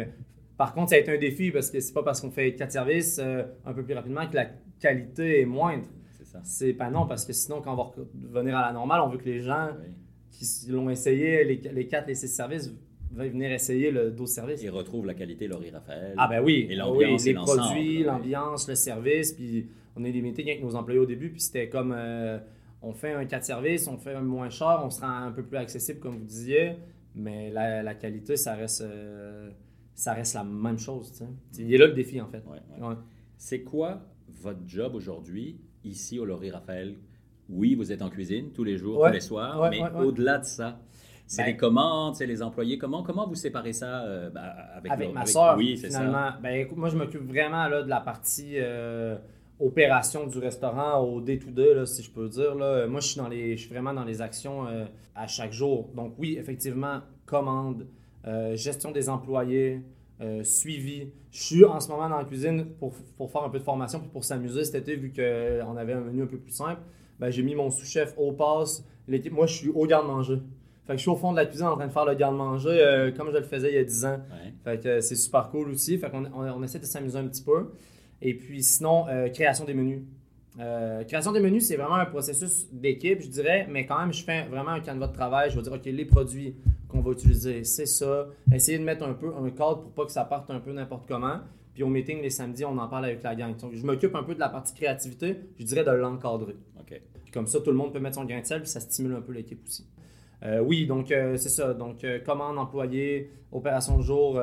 Par 0.57 0.73
contre, 0.73 0.89
ça 0.89 0.95
a 0.95 0.99
été 0.99 1.11
un 1.11 1.17
défi 1.17 1.51
parce 1.51 1.69
que 1.69 1.79
c'est 1.79 1.93
pas 1.93 2.03
parce 2.03 2.21
qu'on 2.21 2.31
fait 2.31 2.53
4 2.55 2.71
services 2.71 3.19
euh, 3.21 3.43
un 3.65 3.73
peu 3.73 3.83
plus 3.83 3.93
rapidement 3.93 4.25
que 4.27 4.35
la 4.35 4.47
qualité 4.79 5.41
est 5.41 5.45
moindre. 5.45 5.85
C'est 6.17 6.25
ça. 6.25 6.39
C'est 6.43 6.73
pas 6.73 6.89
non, 6.89 7.05
parce 7.07 7.25
que 7.25 7.33
sinon, 7.33 7.61
quand 7.61 7.73
on 7.73 7.75
va 7.75 7.91
revenir 8.33 8.57
à 8.57 8.67
la 8.67 8.73
normale, 8.73 9.01
on 9.01 9.09
veut 9.09 9.17
que 9.17 9.25
les 9.25 9.39
gens 9.41 9.69
Oui. 9.81 9.89
qui 10.31 10.45
l'ont 10.71 10.89
essayé, 10.89 11.43
les, 11.43 11.55
les 11.57 11.87
4, 11.87 12.07
les 12.07 12.15
6 12.15 12.27
services, 12.29 12.73
veuillent 13.11 13.29
venir 13.29 13.51
essayer 13.51 13.91
le 13.91 14.11
12 14.11 14.29
services. 14.29 14.63
Et 14.63 14.69
retrouve 14.69 15.05
la 15.05 15.13
qualité 15.13 15.47
Laurie 15.47 15.69
Raphaël. 15.71 16.13
Ah 16.17 16.27
ben 16.27 16.41
oui, 16.43 16.67
Et 16.69 16.73
Ah 16.73 16.85
l'ambiance 16.85 17.23
oui, 17.23 17.29
et 17.29 17.33
les 17.33 17.37
l'ensemble, 17.39 17.61
produits, 17.61 18.03
l'ambiance, 18.03 18.67
le 18.67 18.75
service, 18.75 19.33
puis 19.33 19.67
on 19.95 20.01
des 20.01 20.21
meetings 20.21 20.49
avec 20.49 20.61
nos 20.63 20.75
employés 20.75 20.99
au 20.99 21.05
début, 21.05 21.29
puis 21.31 21.39
c'était 21.39 21.69
comme 21.69 21.93
euh, 21.95 22.37
on 22.81 22.93
fait 22.93 23.13
un 23.13 23.25
4 23.25 23.43
services, 23.43 23.87
on 23.87 23.97
fait 23.97 24.13
un 24.13 24.21
moins 24.21 24.49
cher, 24.49 24.81
on 24.83 24.89
se 24.89 24.99
rend 25.01 25.07
un 25.27 25.31
peu 25.31 25.43
plus 25.43 25.57
accessible 25.57 25.99
comme 25.99 26.17
vous 26.17 26.25
disiez, 26.25 26.73
mais 27.15 27.49
la, 27.51 27.81
la 27.83 27.93
qualité, 27.95 28.35
ça 28.35 28.55
reste, 28.55 28.81
euh, 28.81 29.49
ça 29.95 30.13
reste 30.13 30.35
la 30.35 30.43
même 30.43 30.77
chose. 30.77 31.11
Il 31.57 31.73
est 31.73 31.77
là 31.77 31.87
le 31.87 31.93
défi 31.93 32.19
en 32.21 32.27
fait. 32.27 32.43
Ouais, 32.45 32.59
ouais. 32.79 32.87
Ouais. 32.87 32.95
C'est 33.37 33.61
quoi 33.63 34.01
votre 34.29 34.59
job 34.67 34.93
aujourd'hui, 34.95 35.57
ici 35.83 36.19
au 36.19 36.25
Laurie 36.25 36.51
Raphaël? 36.51 36.95
Oui, 37.49 37.75
vous 37.75 37.91
êtes 37.91 38.01
en 38.01 38.09
cuisine 38.09 38.51
tous 38.51 38.63
les 38.63 38.77
jours, 38.77 39.05
tous 39.05 39.13
les 39.13 39.19
soirs, 39.19 39.69
mais 39.69 39.81
au-delà 40.03 40.39
de 40.39 40.45
ça, 40.45 40.79
c'est 41.27 41.43
Ben- 41.43 41.47
les 41.51 41.57
commandes, 41.57 42.15
c'est 42.15 42.25
les 42.25 42.41
employés. 42.41 42.77
Comment, 42.77 43.01
comment 43.03 43.27
vous 43.27 43.35
séparez 43.35 43.73
ça 43.73 44.03
euh, 44.03 44.29
ben, 44.29 44.41
avec, 44.75 44.91
avec 44.91 45.07
le- 45.09 45.13
ma 45.13 45.25
soeur, 45.25 45.55
Oui, 45.57 45.77
c'est 45.77 45.89
ça. 45.89 45.99
finalement. 45.99 46.31
Ben, 46.41 46.61
écoute, 46.61 46.77
moi, 46.77 46.89
je 46.89 46.97
m'occupe 46.97 47.21
vraiment 47.27 47.67
là, 47.67 47.81
de 47.83 47.89
la 47.89 47.99
partie 47.99 48.53
euh, 48.57 49.15
opération 49.59 50.27
du 50.27 50.37
restaurant 50.39 50.99
au 50.99 51.21
day-to-day, 51.21 51.73
là, 51.75 51.85
si 51.85 52.03
je 52.03 52.11
peux 52.11 52.27
dire. 52.29 52.55
Là. 52.55 52.87
Moi, 52.87 52.99
je 52.99 53.07
suis, 53.07 53.17
dans 53.17 53.27
les, 53.27 53.55
je 53.57 53.61
suis 53.61 53.69
vraiment 53.69 53.93
dans 53.93 54.03
les 54.03 54.21
actions 54.21 54.67
euh, 54.67 54.85
à 55.15 55.27
chaque 55.27 55.51
jour. 55.53 55.89
Donc, 55.95 56.13
oui, 56.17 56.35
effectivement, 56.39 57.01
commande, 57.25 57.87
euh, 58.27 58.55
gestion 58.55 58.91
des 58.91 59.09
employés, 59.09 59.81
euh, 60.21 60.43
suivi. 60.43 61.09
Je 61.31 61.43
suis 61.43 61.65
en 61.65 61.79
ce 61.79 61.89
moment 61.89 62.09
dans 62.09 62.17
la 62.17 62.25
cuisine 62.25 62.65
pour, 62.79 62.93
pour 63.17 63.31
faire 63.31 63.43
un 63.43 63.49
peu 63.49 63.59
de 63.59 63.63
formation 63.63 63.99
puis 63.99 64.09
pour 64.09 64.23
s'amuser 64.23 64.63
cet 64.63 64.75
été, 64.75 64.95
vu 64.95 65.11
qu'on 65.11 65.75
avait 65.77 65.93
un 65.93 66.01
menu 66.01 66.23
un 66.23 66.27
peu 66.27 66.37
plus 66.37 66.51
simple. 66.51 66.81
Ben, 67.19 67.29
j'ai 67.29 67.43
mis 67.43 67.55
mon 67.55 67.69
sous-chef 67.69 68.13
au 68.17 68.31
passe. 68.31 68.83
L'équipe, 69.07 69.33
moi, 69.33 69.45
je 69.45 69.55
suis 69.55 69.69
au 69.69 69.85
garde-manger. 69.85 70.39
Fait 70.85 70.93
que 70.93 70.97
je 70.97 71.01
suis 71.01 71.09
au 71.09 71.15
fond 71.15 71.31
de 71.31 71.37
la 71.37 71.45
cuisine 71.45 71.65
en 71.65 71.75
train 71.75 71.87
de 71.87 71.91
faire 71.91 72.05
le 72.05 72.13
garde-manger 72.13 72.69
euh, 72.69 73.11
comme 73.11 73.31
je 73.31 73.37
le 73.37 73.43
faisais 73.43 73.71
il 73.71 73.75
y 73.75 73.79
a 73.79 73.83
10 73.83 74.05
ans. 74.05 74.19
Ouais. 74.29 74.53
Fait 74.63 74.83
que 74.83 74.87
euh, 74.87 75.01
c'est 75.01 75.15
super 75.15 75.49
cool 75.49 75.69
aussi. 75.69 75.97
Fait 75.97 76.11
qu'on 76.11 76.25
on, 76.25 76.47
on 76.47 76.63
essaie 76.63 76.77
de 76.77 76.85
s'amuser 76.85 77.17
un 77.17 77.27
petit 77.27 77.41
peu. 77.41 77.71
Et 78.21 78.35
puis 78.35 78.61
sinon, 78.61 79.05
euh, 79.09 79.29
création 79.29 79.65
des 79.65 79.73
menus. 79.73 80.03
Création 81.07 81.33
des 81.33 81.41
menus, 81.41 81.65
c'est 81.65 81.75
vraiment 81.75 81.95
un 81.95 82.05
processus 82.05 82.67
d'équipe, 82.71 83.21
je 83.21 83.27
dirais, 83.27 83.67
mais 83.69 83.85
quand 83.85 83.99
même, 83.99 84.13
je 84.13 84.23
fais 84.23 84.43
vraiment 84.43 84.71
un 84.71 84.79
canevas 84.79 85.07
de 85.07 85.13
travail. 85.13 85.51
Je 85.51 85.57
vais 85.57 85.61
dire, 85.61 85.73
OK, 85.73 85.83
les 85.83 86.05
produits 86.05 86.55
qu'on 86.87 87.01
va 87.01 87.11
utiliser, 87.11 87.63
c'est 87.63 87.85
ça. 87.85 88.27
Essayer 88.51 88.77
de 88.77 88.83
mettre 88.83 89.03
un 89.03 89.13
peu 89.13 89.33
un 89.35 89.49
cadre 89.49 89.81
pour 89.81 89.91
pas 89.91 90.05
que 90.05 90.11
ça 90.11 90.25
parte 90.25 90.49
un 90.49 90.59
peu 90.59 90.71
n'importe 90.71 91.07
comment. 91.07 91.39
Puis 91.73 91.83
au 91.83 91.89
meeting 91.89 92.21
les 92.21 92.29
samedis, 92.29 92.63
on 92.65 92.77
en 92.77 92.87
parle 92.87 93.05
avec 93.05 93.21
la 93.21 93.35
gang. 93.35 93.55
Donc, 93.57 93.73
je 93.73 93.85
m'occupe 93.85 94.15
un 94.15 94.23
peu 94.23 94.33
de 94.33 94.39
la 94.39 94.49
partie 94.49 94.73
créativité, 94.73 95.41
je 95.59 95.65
dirais 95.65 95.83
de 95.83 95.91
l'encadrer. 95.91 96.55
Puis 96.87 97.31
comme 97.31 97.47
ça, 97.47 97.59
tout 97.59 97.71
le 97.71 97.77
monde 97.77 97.91
peut 97.91 97.99
mettre 97.99 98.15
son 98.15 98.25
grain 98.25 98.39
de 98.39 98.45
sel, 98.45 98.61
puis 98.61 98.69
ça 98.69 98.79
stimule 98.79 99.13
un 99.15 99.21
peu 99.21 99.33
l'équipe 99.33 99.61
aussi. 99.65 99.85
Euh, 100.43 100.59
oui, 100.59 100.85
donc 100.85 101.11
euh, 101.11 101.37
c'est 101.37 101.49
ça. 101.49 101.73
Donc, 101.73 102.03
euh, 102.03 102.19
commande 102.19 102.57
employé, 102.57 103.31
opération 103.51 103.97
de 103.97 104.03
jour, 104.03 104.39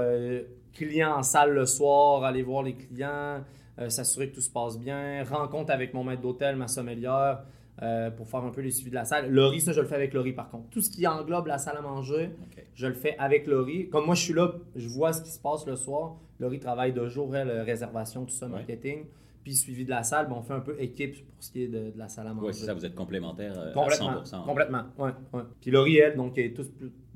client 0.72 1.16
en 1.16 1.22
salle 1.22 1.52
le 1.52 1.66
soir, 1.66 2.24
aller 2.24 2.42
voir 2.42 2.62
les 2.62 2.74
clients, 2.74 3.44
s'assurer 3.88 4.30
que 4.30 4.36
tout 4.36 4.40
se 4.40 4.50
passe 4.50 4.78
bien, 4.78 5.24
rencontre 5.24 5.70
avec 5.72 5.94
mon 5.94 6.04
maître 6.04 6.22
d'hôtel, 6.22 6.56
ma 6.56 6.68
sommelière, 6.68 7.44
euh, 7.82 8.10
pour 8.10 8.28
faire 8.28 8.44
un 8.44 8.50
peu 8.50 8.60
les 8.60 8.70
suivis 8.70 8.90
de 8.90 8.94
la 8.94 9.04
salle. 9.04 9.30
Laurie, 9.30 9.60
ça, 9.60 9.72
je 9.72 9.80
le 9.80 9.86
fais 9.86 9.96
avec 9.96 10.14
Laurie 10.14 10.32
par 10.32 10.48
contre. 10.50 10.68
Tout 10.70 10.80
ce 10.80 10.90
qui 10.90 11.06
englobe 11.06 11.46
la 11.48 11.58
salle 11.58 11.76
à 11.76 11.82
manger, 11.82 12.30
je 12.74 12.86
le 12.86 12.94
fais 12.94 13.16
avec 13.18 13.46
Laurie. 13.46 13.88
Comme 13.88 14.06
moi, 14.06 14.14
je 14.14 14.22
suis 14.22 14.34
là, 14.34 14.52
je 14.76 14.88
vois 14.88 15.12
ce 15.12 15.22
qui 15.22 15.30
se 15.30 15.40
passe 15.40 15.66
le 15.66 15.76
soir. 15.76 16.16
Laurie 16.40 16.58
travaille 16.60 16.92
de 16.92 17.06
jour, 17.08 17.34
elle, 17.36 17.50
euh, 17.50 17.62
réservation, 17.64 18.24
tout 18.24 18.34
ça, 18.34 18.46
Ouais. 18.46 18.52
marketing. 18.52 19.04
Puis 19.44 19.54
suivi 19.56 19.84
de 19.84 19.90
la 19.90 20.04
salle, 20.04 20.28
ben, 20.28 20.36
on 20.38 20.42
fait 20.42 20.52
un 20.54 20.60
peu 20.60 20.80
équipe 20.80 21.14
pour 21.26 21.42
ce 21.42 21.50
qui 21.50 21.64
est 21.64 21.66
de, 21.68 21.90
de 21.90 21.98
la 21.98 22.06
salle 22.08 22.28
à 22.28 22.32
manger. 22.32 22.46
Oui, 22.46 22.54
c'est 22.54 22.66
ça, 22.66 22.74
vous 22.74 22.84
êtes 22.86 22.94
complémentaires 22.94 23.58
euh, 23.58 23.70
à 23.70 23.72
Complètement. 23.72 24.22
100%. 24.22 24.44
Complètement. 24.44 24.82
Ouais, 24.98 25.10
ouais. 25.32 25.42
Puis 25.60 25.70
Laurie, 25.72 25.96
elle, 25.98 26.16
donc, 26.16 26.38
elle 26.38 26.46
est 26.46 26.54
tout 26.54 26.66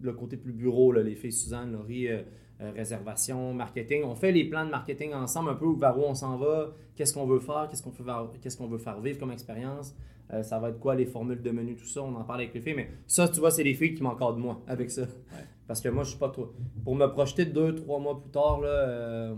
le 0.03 0.13
côté 0.13 0.37
plus 0.37 0.53
bureau, 0.53 0.91
là, 0.91 1.03
les 1.05 1.15
filles 1.15 1.31
Suzanne, 1.33 1.73
Laurie, 1.73 2.09
euh, 2.09 2.23
euh, 2.61 2.71
réservation, 2.75 3.53
marketing. 3.55 4.03
On 4.05 4.15
fait 4.15 4.33
les 4.33 4.45
plans 4.45 4.65
de 4.65 4.71
marketing 4.71 5.13
ensemble, 5.15 5.51
un 5.51 5.55
peu 5.55 5.67
vers 5.79 5.99
où 5.99 6.03
on 6.03 6.15
s'en 6.15 6.37
va, 6.37 6.73
qu'est-ce 6.95 7.13
qu'on 7.15 7.27
veut 7.27 7.41
faire, 7.41 7.69
qu'est-ce 7.71 7.83
qu'on 7.83 7.91
veut, 7.91 8.05
faire- 8.05 8.29
qu'est-ce 8.41 8.57
qu'on 8.57 8.67
veut 8.67 8.79
faire 8.79 9.01
vivre 9.01 9.19
comme 9.19 9.33
expérience. 9.33 9.95
Euh, 10.33 10.43
ça 10.43 10.59
va 10.59 10.71
être 10.71 10.81
quoi 10.81 10.95
les 10.97 11.07
formules 11.07 11.41
de 11.41 11.51
menu, 11.53 11.77
tout 11.77 11.85
ça, 11.87 12.03
on 12.03 12.15
en 12.17 12.25
parle 12.25 12.41
avec 12.41 12.55
les 12.55 12.61
filles. 12.61 12.75
Mais 12.75 12.89
ça, 13.07 13.29
tu 13.29 13.39
vois, 13.41 13.51
c'est 13.53 13.63
les 13.63 13.75
filles 13.75 13.95
qui 13.95 14.03
m'encadrent 14.03 14.39
moi 14.39 14.61
avec 14.67 14.91
ça. 14.91 15.03
Parce 15.69 15.81
que 15.81 15.89
moi, 15.89 16.03
je 16.05 16.11
suis 16.11 16.19
pas 16.19 16.31
trop. 16.31 16.53
Pour 16.85 16.97
me 16.97 17.07
projeter 17.07 17.45
deux, 17.45 17.75
trois 17.75 17.99
mois 18.01 18.21
plus 18.21 18.31
tard, 18.31 18.61
là, 18.61 18.69
euh, 18.69 19.35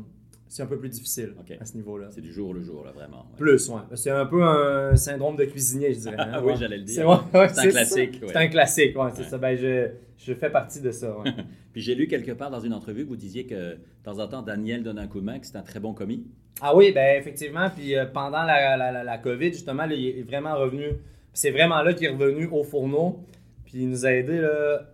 c'est 0.47 0.63
un 0.63 0.67
peu 0.67 0.79
plus 0.79 0.89
difficile 0.89 1.35
à 1.61 1.65
ce 1.67 1.77
niveau-là. 1.77 2.07
C'est 2.11 2.23
du 2.23 2.33
jour 2.33 2.55
le 2.55 2.63
jour, 2.63 2.85
là, 2.85 2.93
vraiment. 2.93 3.19
ouais. 3.19 3.37
Plus, 3.37 3.69
ouais. 3.69 3.81
C'est 3.97 4.11
un 4.11 4.25
peu 4.25 4.43
un 4.43 4.97
syndrome 4.97 5.37
de 5.37 5.45
cuisinier, 5.45 5.93
je 5.93 5.99
dirais. 6.01 6.17
hein, 6.19 6.41
oui, 6.45 6.55
j'allais 6.59 6.79
le 6.79 6.87
C'est 6.87 7.03
dire. 7.03 7.09
ouais, 7.35 7.49
C'est 7.51 7.61
un 7.61 7.69
classique. 7.71 8.21
C'est 8.27 8.37
un 8.37 8.49
classique, 8.49 8.99
ouais, 8.99 9.11
c'est 9.15 9.25
ça. 9.25 9.37
Ben, 9.37 9.57
je, 9.59 9.91
je 10.17 10.33
fais 10.33 10.49
partie 10.51 10.81
de 10.81 10.91
ça. 10.91 11.15
Puis 11.79 11.85
j'ai 11.85 11.95
lu 11.95 12.09
quelque 12.09 12.33
part 12.33 12.51
dans 12.51 12.59
une 12.59 12.75
entrevue 12.75 13.05
que 13.05 13.09
vous 13.09 13.15
disiez 13.15 13.47
que 13.47 13.55
de 13.75 13.79
temps 14.03 14.19
en 14.19 14.27
temps, 14.27 14.43
Daniel 14.43 14.83
donne 14.83 14.99
un 14.99 15.07
coup 15.07 15.21
de 15.21 15.25
main, 15.25 15.39
que 15.39 15.47
c'est 15.47 15.55
un 15.57 15.63
très 15.63 15.79
bon 15.79 15.95
commis. 15.95 16.27
Ah 16.61 16.75
oui, 16.75 16.91
ben 16.91 17.17
effectivement. 17.21 17.71
Puis 17.71 17.95
euh, 17.97 18.05
pendant 18.05 18.43
la, 18.43 18.77
la, 18.77 18.91
la, 18.91 19.05
la 19.05 19.19
COVID, 19.19 19.53
justement, 19.53 19.87
là, 19.87 19.95
il 19.95 20.09
est 20.09 20.23
vraiment 20.23 20.57
revenu. 20.57 20.87
C'est 21.33 21.53
vraiment 21.53 21.81
là 21.83 21.93
qu'il 21.95 22.09
est 22.09 22.11
revenu 22.11 22.49
au 22.51 22.65
fourneau. 22.65 23.21
Puis 23.65 23.75
il 23.83 23.91
nous 23.91 24.05
a 24.07 24.11
aidé. 24.13 24.41
Là, 24.41 24.89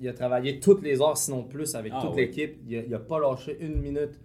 il 0.00 0.08
a 0.08 0.12
travaillé 0.12 0.58
toutes 0.58 0.82
les 0.82 1.00
heures, 1.00 1.16
sinon 1.16 1.44
plus, 1.44 1.72
avec 1.76 1.92
Ah 1.94 2.00
toute 2.02 2.16
oui. 2.16 2.22
l'équipe. 2.22 2.56
Il, 2.68 2.78
a- 2.78 2.82
il 2.84 2.92
a 2.92 2.98
pas 2.98 3.20
lâché 3.20 3.56
une 3.60 3.76
minute. 3.80 4.18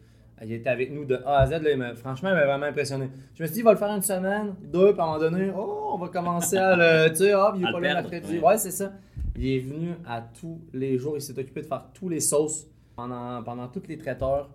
Il 0.43 0.51
était 0.51 0.69
avec 0.71 0.91
nous 0.91 1.05
de 1.05 1.13
A 1.27 1.41
à 1.41 1.45
Z. 1.45 1.61
Là, 1.61 1.69
il 1.91 1.95
franchement, 1.95 2.29
il 2.29 2.33
m'a 2.35 2.45
vraiment 2.47 2.65
impressionné. 2.65 3.07
Je 3.35 3.43
me 3.43 3.47
suis 3.47 3.53
dit, 3.53 3.59
il 3.59 3.65
va 3.65 3.73
le 3.73 3.77
faire 3.77 3.95
une 3.95 4.01
semaine, 4.01 4.55
deux, 4.63 4.93
puis 4.93 4.99
à 4.99 5.03
un 5.03 5.05
moment 5.05 5.19
donné, 5.19 5.51
oh, 5.55 5.91
on 5.93 5.97
va 5.99 6.07
commencer 6.07 6.57
à 6.57 6.75
le. 6.75 7.09
Tu 7.11 7.17
sais, 7.17 7.35
hop, 7.35 7.53
il 7.55 7.63
À 7.67 7.69
est 7.69 7.71
pas 7.71 7.79
le 7.79 7.85
là 7.85 8.01
ouais. 8.03 8.39
Ouais, 8.39 8.57
c'est 8.57 8.71
ça. 8.71 8.93
Il 9.39 9.47
est 9.47 9.59
venu 9.59 9.91
à 10.05 10.21
tous 10.21 10.59
les 10.73 10.97
jours. 10.97 11.15
Il 11.15 11.21
s'est 11.21 11.39
occupé 11.39 11.61
de 11.61 11.65
faire 11.65 11.85
tous 11.93 12.09
les 12.09 12.19
sauces 12.19 12.67
pendant, 12.97 13.41
pendant 13.41 13.69
toutes 13.69 13.87
les 13.87 13.97
traiteurs. 13.97 14.49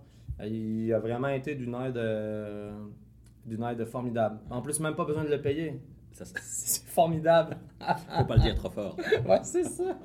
Il 0.44 0.92
a 0.92 0.98
vraiment 0.98 1.28
été 1.28 1.54
d'une 1.54 1.74
aide, 1.74 1.96
euh, 1.96 2.70
d'une 3.46 3.62
aide 3.62 3.82
formidable. 3.86 4.40
En 4.50 4.60
plus, 4.60 4.78
même 4.80 4.94
pas 4.94 5.06
besoin 5.06 5.24
de 5.24 5.30
le 5.30 5.40
payer. 5.40 5.80
C'est 6.12 6.84
formidable. 6.84 7.56
faut 7.80 8.26
pas 8.26 8.36
le 8.36 8.42
dire 8.42 8.54
trop 8.56 8.68
fort. 8.68 8.96
Ouais, 9.26 9.40
c'est 9.42 9.64
ça. 9.64 9.98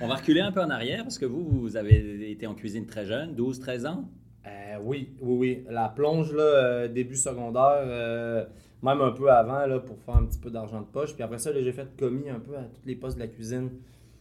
On 0.00 0.06
va 0.06 0.14
reculer 0.14 0.40
un 0.40 0.52
peu 0.52 0.60
en 0.62 0.70
arrière 0.70 1.02
parce 1.02 1.18
que 1.18 1.26
vous, 1.26 1.42
vous 1.42 1.76
avez 1.76 2.30
été 2.30 2.46
en 2.46 2.54
cuisine 2.54 2.86
très 2.86 3.04
jeune, 3.04 3.34
12-13 3.34 3.86
ans? 3.88 4.08
Euh, 4.46 4.78
oui, 4.80 5.16
oui, 5.20 5.36
oui. 5.38 5.64
La 5.68 5.88
plonge, 5.88 6.32
là, 6.32 6.42
euh, 6.42 6.88
début 6.88 7.16
secondaire, 7.16 7.82
euh, 7.84 8.44
même 8.82 9.00
un 9.00 9.12
peu 9.12 9.30
avant, 9.30 9.66
là, 9.66 9.78
pour 9.80 9.98
faire 10.02 10.16
un 10.16 10.24
petit 10.24 10.38
peu 10.38 10.50
d'argent 10.50 10.80
de 10.80 10.86
poche. 10.86 11.14
Puis 11.14 11.22
après 11.22 11.38
ça, 11.38 11.52
j'ai 11.52 11.72
fait 11.72 11.88
commis 11.98 12.28
un 12.30 12.40
peu 12.40 12.56
à 12.56 12.62
tous 12.62 12.86
les 12.86 12.96
postes 12.96 13.16
de 13.16 13.22
la 13.22 13.28
cuisine. 13.28 13.70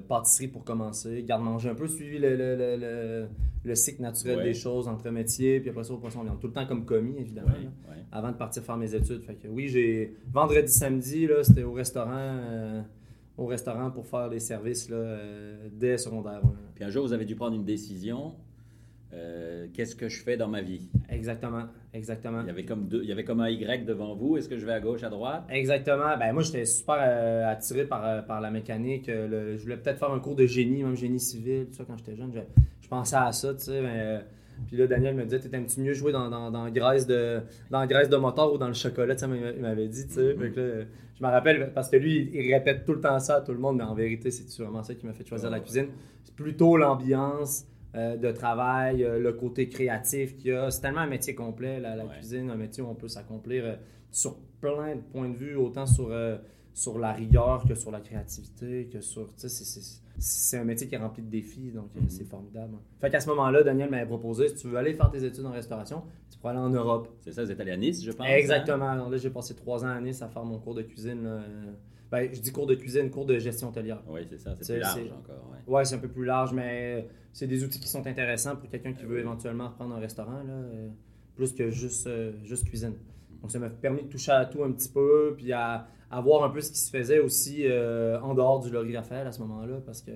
Pâtisserie 0.08 0.48
pour 0.48 0.64
commencer, 0.64 1.24
garde-manger 1.24 1.70
un 1.70 1.76
peu, 1.76 1.88
suivi 1.88 2.18
le, 2.18 2.36
le, 2.36 2.56
le, 2.56 2.76
le- 2.78 3.28
le 3.64 3.76
cycle 3.76 4.02
naturel 4.02 4.38
Ouais. 4.40 4.44
des 4.46 4.54
choses 4.56 4.88
entre 4.88 5.08
métiers, 5.12 5.60
puis 5.60 5.70
après 5.70 5.84
ça, 5.84 5.94
au 5.94 5.98
poisson 5.98 6.24
viande. 6.24 6.40
Tout 6.40 6.48
le 6.48 6.54
temps 6.54 6.66
comme 6.66 6.84
commis, 6.86 7.20
évidemment. 7.20 7.50
Ouais, 7.50 7.64
là. 7.66 7.70
ouais. 7.96 8.04
avant 8.12 8.32
de 8.32 8.36
partir 8.36 8.64
faire 8.64 8.78
mes 8.78 8.96
études. 8.96 9.22
Fait 9.22 9.36
que 9.36 9.48
oui, 9.48 9.68
j'ai 9.68 10.16
vendredi, 10.34 10.72
samedi, 10.72 11.28
là, 11.28 11.44
c'était 11.44 11.62
au 11.62 11.72
restaurant, 11.74 12.10
euh, 12.16 12.82
au 13.38 13.46
restaurant 13.46 13.92
pour 13.92 14.08
faire 14.08 14.28
les 14.30 14.40
services 14.40 14.90
là, 14.90 14.98
euh, 14.98 15.68
dès 15.72 16.00
secondaire. 16.00 16.42
Puis 16.74 16.84
un 16.84 16.90
jour, 16.90 17.06
vous 17.06 17.14
avez 17.14 17.26
dû 17.26 17.36
prendre 17.36 17.56
une 17.56 17.64
décision. 17.64 18.34
Euh, 19.14 19.68
Qu'est-ce 19.74 19.96
que 19.96 20.08
je 20.08 20.24
fais 20.24 20.38
dans 20.38 20.48
ma 20.48 20.62
vie? 20.62 20.90
Exactement, 21.10 21.64
exactement. 21.94 22.42
il 22.42 22.48
y, 22.48 22.50
avait 22.50 22.64
comme 22.66 22.88
deux, 22.88 23.02
il 23.04 23.10
y 23.10 23.12
avait 23.12 23.24
comme 23.24 23.42
un 23.42 23.50
Y 23.50 23.86
devant 23.86 24.16
vous. 24.16 24.38
Est-ce 24.38 24.48
que 24.48 24.58
je 24.58 24.66
vais 24.66 24.72
à 24.74 24.80
gauche, 24.80 25.04
à 25.04 25.10
droite? 25.10 25.44
Exactement. 25.50 26.18
Ben 26.18 26.32
moi, 26.34 26.44
j'étais 26.44 26.66
super 26.66 26.96
euh, 27.00 27.52
attiré 27.52 27.86
par, 27.86 28.06
euh, 28.06 28.22
par 28.22 28.40
la 28.42 28.52
mécanique. 28.52 29.08
le- 29.08 29.58
je 29.58 29.62
voulais 29.64 29.78
peut-être 29.78 30.00
faire 30.00 30.12
un 30.12 30.20
cours 30.20 30.36
de 30.36 30.46
génie, 30.46 30.84
même 30.84 30.96
génie 30.96 31.20
civil, 31.20 31.66
tout 31.68 31.74
ça 31.74 31.84
quand 31.86 31.98
j'étais 31.98 32.16
jeune. 32.16 32.32
Je, 32.34 32.40
je 32.82 32.88
pensais 32.88 33.16
à 33.18 33.32
ça, 33.32 33.54
tu 33.54 33.66
sais. 33.66 33.82
puis 34.68 34.78
là, 34.78 34.88
Daniel 34.88 35.16
me 35.16 35.24
disait, 35.26 35.40
t'es 35.40 35.56
un 35.58 35.64
petit 35.64 35.82
mieux 35.82 35.94
jouer 35.94 36.12
dans, 36.12 36.30
dans, 36.30 36.50
dans, 36.52 36.66
la 36.66 36.72
graisse 36.72 37.06
de, 37.08 37.42
dans 37.70 37.86
graisse 37.86 38.10
de 38.10 38.18
moteur 38.18 38.54
ou 38.54 38.58
dans 38.58 38.68
le 38.68 38.74
chocolat, 38.74 39.16
tu 39.16 39.22
sais, 39.22 39.26
il 39.28 39.42
m'a- 39.42 39.52
il 39.52 39.62
m'avait 39.62 39.88
dit, 39.88 40.08
tu 40.08 40.14
sais. 40.14 40.36
Que 40.54 40.60
là, 40.60 40.86
je 41.22 41.24
me 41.26 41.30
rappelle, 41.32 41.72
parce 41.74 41.90
que 41.90 41.98
lui, 41.98 42.30
il, 42.34 42.54
répète 42.54 42.86
tout 42.86 42.94
le 42.94 43.02
temps 43.02 43.20
ça 43.20 43.36
à 43.38 43.42
tout 43.42 43.52
le 43.52 43.60
monde, 43.60 43.78
mais 43.78 43.84
en 43.84 43.94
vérité, 43.94 44.32
c'est 44.32 44.62
vraiment 44.64 44.84
ça 44.84 44.96
qui 44.96 45.06
m'a 45.06 45.14
fait 45.14 45.28
choisir 45.28 45.50
la 45.50 45.60
cuisine? 45.60 45.88
C'est 46.24 46.36
plutôt 46.36 46.78
l'ambiance 46.78 47.66
euh, 47.96 48.16
de 48.18 48.32
travail, 48.32 49.04
euh, 49.04 49.20
le 49.20 49.34
côté 49.34 49.68
créatif 49.70 50.38
qu'il 50.38 50.52
y 50.52 50.54
a. 50.54 50.72
C'est 50.72 50.82
tellement 50.82 51.02
un 51.02 51.08
métier 51.08 51.36
complet, 51.36 51.80
la, 51.80 51.96
la 51.96 52.06
Ouais. 52.06 52.14
cuisine, 52.16 52.50
un 52.50 52.56
métier 52.56 52.82
où 52.84 52.88
on 52.88 52.96
peut 52.96 53.08
s'accomplir 53.10 53.64
euh, 53.66 53.76
sur 54.12 54.38
plein 54.62 54.96
de 54.96 55.02
points 55.02 55.30
de 55.30 55.36
vue, 55.36 55.56
autant 55.56 55.86
sur, 55.86 56.12
sur 56.74 57.00
la 57.00 57.12
rigueur 57.14 57.66
que 57.68 57.76
sur 57.76 57.92
la 57.92 58.00
créativité, 58.00 58.88
que 58.92 59.02
sur. 59.02 59.28
C'est- 59.38 60.58
un 60.58 60.64
métier 60.66 60.88
qui 60.88 60.94
est 60.94 61.00
rempli 61.00 61.24
de 61.24 61.30
défis, 61.30 61.72
donc 61.72 61.90
Mhm. 61.96 62.10
c'est 62.10 62.26
formidable. 62.26 62.76
Fait 63.00 63.10
qu'à 63.10 63.20
ce 63.20 63.28
moment-là, 63.30 63.64
Daniel 63.64 63.90
m'avait 63.90 64.06
proposé 64.06 64.50
si 64.50 64.56
tu 64.56 64.68
veux 64.68 64.78
aller 64.78 64.94
faire 64.94 65.10
tes 65.10 65.24
études 65.24 65.46
en 65.46 65.52
restauration, 65.52 66.04
tu 66.30 66.38
pourrais 66.38 66.52
aller 66.52 66.60
en 66.62 66.70
Europe. 66.70 67.08
C'est 67.22 67.32
ça, 67.32 67.44
vous 67.44 67.50
êtes 67.50 67.60
allé 67.60 67.72
à 67.72 67.78
Nice, 67.78 68.04
je 68.04 68.12
pense. 68.12 68.28
hein? 68.28 68.36
Exactement. 68.36 68.88
Alors 68.90 69.10
là, 69.10 69.18
j'ai 69.18 69.32
passé 69.32 69.56
trois 69.56 69.84
ans 69.84 69.88
à 69.90 70.00
Nice 70.00 70.22
à 70.22 70.28
faire 70.28 70.44
mon 70.44 70.60
cours 70.60 70.76
de 70.76 70.84
cuisine. 70.84 71.28
Ben, 72.12 72.30
je 72.32 72.40
dis 72.42 72.52
cours 72.52 72.68
de 72.68 72.76
cuisine, 72.76 73.10
cours 73.10 73.26
de 73.26 73.40
gestion 73.40 73.70
hôtelière. 73.70 74.04
Oui, 74.10 74.22
c'est 74.30 74.38
ça, 74.38 74.54
c'est 74.60 74.74
plus 74.74 74.82
large 74.82 75.00
encore. 75.18 75.50
ouais. 75.54 75.74
Ouais, 75.74 75.86
c'est 75.86 75.96
un 75.96 76.00
peu 76.00 76.10
plus 76.10 76.26
large, 76.26 76.54
mais 76.54 77.08
c'est 77.34 77.48
des 77.48 77.64
outils 77.64 77.80
qui 77.80 77.88
sont 77.88 78.06
intéressants 78.08 78.56
pour 78.56 78.70
quelqu'un 78.70 78.94
qui 78.94 79.06
veut 79.06 79.20
éventuellement 79.20 79.68
reprendre 79.70 79.96
un 79.96 80.00
restaurant, 80.00 80.44
là, 80.44 80.54
euh, 80.54 80.88
plus 81.36 81.54
que 81.54 81.70
juste, 81.70 82.08
euh, 82.08 82.32
juste 82.44 82.66
cuisine. 82.68 82.94
Donc 83.42 83.52
ça 83.52 83.60
m'a 83.60 83.70
permis 83.70 84.04
de 84.04 84.08
toucher 84.08 84.32
à 84.34 84.46
tout 84.46 84.64
un 84.64 84.72
petit 84.72 84.90
peu, 84.90 85.34
puis 85.38 85.52
à, 85.54 85.88
à 86.12 86.22
voir 86.22 86.44
un 86.44 86.50
peu 86.50 86.62
ce 86.62 86.72
qui 86.72 86.78
se 86.80 86.90
faisait 86.90 87.20
aussi 87.20 87.64
euh, 87.66 88.20
en 88.22 88.34
dehors 88.34 88.60
du 88.60 88.70
Laurie 88.70 88.96
Raphaël 88.96 89.26
à 89.26 89.32
ce 89.32 89.40
moment-là, 89.42 89.78
parce 89.86 90.02
que 90.02 90.12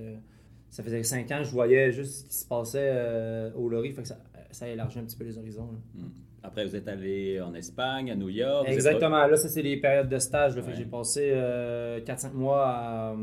ça 0.70 0.84
faisait 0.84 1.02
cinq 1.04 1.32
ans 1.32 1.38
que 1.40 1.46
je 1.46 1.52
voyais 1.52 1.92
juste 1.92 2.26
ce 2.26 2.30
qui 2.30 2.36
se 2.36 2.48
passait 2.48 2.90
euh, 2.92 3.52
au 3.56 3.70
Laurie, 3.70 3.94
fait 3.94 4.02
que 4.02 4.08
ça, 4.10 4.18
ça 4.52 4.68
élargit 4.68 5.00
un 5.00 5.04
petit 5.06 5.18
peu 5.18 5.24
les 5.24 5.38
horizons. 5.38 5.70
là. 5.72 6.04
Après, 6.44 6.64
vous 6.64 6.76
êtes 6.76 6.88
allé 6.88 7.42
en 7.42 7.56
Espagne, 7.56 8.12
à 8.12 8.16
New 8.16 8.30
York. 8.30 8.68
êtes 8.68 8.74
Exactement. 8.76 9.26
Là, 9.26 9.36
ça, 9.36 9.48
c'est 9.50 9.64
les 9.64 9.78
périodes 9.78 10.10
de 10.10 10.20
stage. 10.20 10.56
là. 10.56 10.62
Fait 10.62 10.68
que 10.68 10.76
Ouais. 10.76 10.84
J'ai 10.84 10.86
passé 10.90 11.32
euh, 11.34 12.00
4-5 12.02 12.34
mois 12.34 12.68
à, 12.68 13.16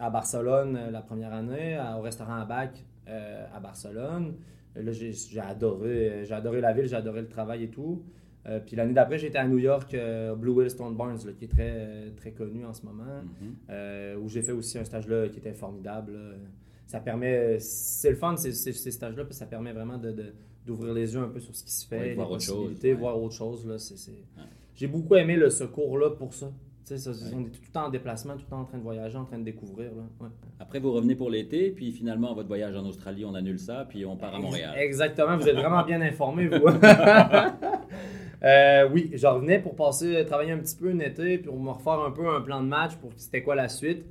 à 0.00 0.10
Barcelone 0.10 0.78
la 0.92 1.00
première 1.00 1.32
année, 1.32 1.76
à- 1.76 1.96
au 1.98 2.02
restaurant 2.02 2.34
à 2.36 2.44
Bac 2.44 2.84
euh, 3.08 3.46
à 3.54 3.60
Barcelone. 3.60 4.34
Là, 4.76 4.92
j'ai 4.92 5.12
j'ai 5.12 5.40
adoré, 5.40 6.08
euh, 6.10 6.24
j'ai 6.24 6.34
adoré 6.34 6.60
la 6.60 6.72
ville, 6.72 6.86
j'ai 6.86 6.96
adoré 6.96 7.20
le 7.22 7.28
travail 7.28 7.64
et 7.64 7.68
tout. 7.70 8.04
Euh, 8.46 8.60
puis 8.64 8.76
l'année 8.76 8.92
d'après, 8.94 9.18
j'étais 9.18 9.38
à 9.38 9.46
New 9.46 9.58
York, 9.58 9.92
euh, 9.94 10.34
Blue 10.34 10.52
Whale 10.52 10.70
Stone 10.70 10.96
Barnes, 10.96 11.18
là, 11.26 11.32
qui 11.32 11.44
est 11.46 11.48
très, 11.48 12.12
très 12.16 12.30
connu 12.32 12.64
en 12.64 12.72
ce 12.72 12.84
moment, 12.86 13.22
Mhm. 13.22 13.54
euh, 13.70 14.16
où 14.16 14.28
j'ai 14.28 14.42
fait 14.42 14.52
aussi 14.52 14.78
un 14.78 14.84
stage 14.84 15.08
là 15.08 15.28
qui 15.28 15.38
était 15.38 15.52
formidable. 15.54 16.12
là. 16.12 16.34
Ça 16.86 17.00
permet, 17.00 17.58
c'est 17.58 18.10
le 18.10 18.16
fun 18.16 18.36
ces, 18.36 18.52
ces, 18.52 18.72
ces 18.72 18.90
stages-là, 18.90 19.24
puis 19.24 19.34
ça 19.34 19.44
permet 19.46 19.72
vraiment 19.72 19.98
de, 19.98 20.10
de- 20.12 20.32
d'ouvrir 20.64 20.94
les 20.94 21.12
yeux 21.12 21.20
un 21.20 21.28
peu 21.28 21.40
sur 21.40 21.54
ce 21.54 21.62
qui 21.64 21.72
se 21.72 21.86
fait, 21.86 21.98
Ouais, 21.98 22.08
les 22.10 22.14
voir 22.14 22.30
autre 22.30 22.42
chose, 22.42 22.78
ouais. 22.82 22.92
voir 22.94 23.20
autre 23.20 23.34
chose. 23.34 23.66
Là, 23.66 23.78
c'est, 23.78 23.98
c'est- 23.98 24.24
J'ai 24.74 24.86
beaucoup 24.86 25.16
aimé 25.16 25.36
le 25.36 25.50
secours-là 25.50 26.10
pour 26.10 26.32
ça. 26.32 26.50
Sais, 26.88 26.96
ça, 26.96 27.10
Ouais. 27.10 27.16
On 27.36 27.40
est 27.40 27.50
tout 27.50 27.60
le 27.66 27.72
temps 27.72 27.86
en 27.86 27.90
déplacement, 27.90 28.32
tout 28.34 28.44
le 28.44 28.50
temps 28.50 28.60
en 28.60 28.64
train 28.64 28.78
de 28.78 28.82
voyager, 28.82 29.16
en 29.18 29.24
train 29.26 29.38
de 29.38 29.44
découvrir. 29.44 29.90
Là. 29.94 30.02
Ouais. 30.20 30.28
Après, 30.58 30.78
vous 30.78 30.90
revenez 30.92 31.14
pour 31.14 31.28
l'été, 31.28 31.70
puis 31.70 31.92
finalement, 31.92 32.34
votre 32.34 32.48
voyage 32.48 32.74
en 32.76 32.84
Australie, 32.86 33.24
on 33.26 33.34
annule 33.34 33.58
ça, 33.58 33.84
puis 33.88 34.06
on 34.06 34.16
part 34.16 34.34
à 34.34 34.38
Montréal. 34.38 34.74
Exactement, 34.78 35.36
vous 35.36 35.46
êtes 35.48 35.56
vraiment 35.56 35.84
bien 35.84 36.00
informé, 36.00 36.48
vous. 36.48 36.66
Euh, 38.44 38.88
oui, 38.92 39.10
je 39.14 39.26
revenais 39.26 39.58
pour 39.58 39.74
passer, 39.74 40.24
travailler 40.24 40.52
un 40.52 40.58
petit 40.58 40.76
peu 40.76 40.88
un 40.90 40.98
été, 41.00 41.38
puis 41.38 41.48
pour 41.48 41.58
me 41.58 41.70
refaire 41.70 41.98
un 41.98 42.12
peu 42.12 42.28
un 42.28 42.40
plan 42.40 42.62
de 42.62 42.68
match 42.68 42.94
pour 42.94 43.10
c'était 43.16 43.42
quoi 43.42 43.56
la 43.56 43.68
suite. 43.68 44.04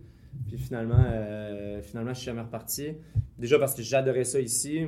Puis 0.49 0.57
finalement, 0.57 1.01
euh, 1.09 1.81
finalement, 1.81 2.13
je 2.13 2.17
suis 2.19 2.25
jamais 2.25 2.41
reparti. 2.41 2.89
Déjà 3.39 3.57
parce 3.57 3.73
que 3.73 3.81
j'adorais 3.81 4.25
ça 4.25 4.41
ici, 4.41 4.85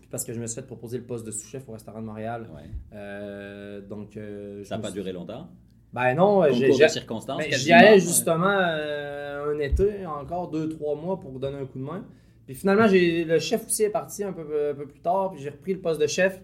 puis 0.00 0.08
parce 0.10 0.24
que 0.24 0.32
je 0.32 0.40
me 0.40 0.46
suis 0.46 0.54
fait 0.62 0.66
proposer 0.66 0.96
le 0.96 1.04
poste 1.04 1.26
de 1.26 1.30
sous-chef 1.30 1.68
au 1.68 1.72
restaurant 1.72 2.00
de 2.00 2.06
Montréal. 2.06 2.48
Ouais. 2.54 2.62
Euh, 2.94 3.82
donc, 3.82 4.16
euh, 4.16 4.64
Ça 4.64 4.76
n'a 4.76 4.82
pas 4.82 4.88
suis- 4.88 4.94
duré 4.98 5.12
longtemps? 5.12 5.48
Ben 5.92 6.14
non, 6.14 6.44
j'ai- 6.52 6.88
circonstances. 6.88 7.38
ben, 7.38 7.52
J'y 7.52 7.72
allais 7.72 7.98
justement 7.98 8.46
euh, 8.50 9.54
un 9.54 9.58
été, 9.58 10.04
encore 10.06 10.50
deux, 10.50 10.68
trois 10.68 10.94
mois 10.94 11.18
pour 11.18 11.38
donner 11.38 11.58
un 11.58 11.66
coup 11.66 11.78
de 11.78 11.84
main. 11.84 12.04
Puis 12.46 12.54
finalement, 12.54 12.86
j'ai 12.88 13.24
le 13.24 13.38
chef 13.38 13.66
aussi 13.66 13.82
est 13.84 13.90
parti 13.90 14.24
un 14.24 14.32
peu, 14.32 14.70
un 14.70 14.74
peu 14.74 14.86
plus 14.86 15.00
tard, 15.00 15.30
puis 15.32 15.42
j'ai 15.42 15.50
repris 15.50 15.74
le 15.74 15.80
poste 15.80 16.00
de 16.00 16.06
chef. 16.06 16.40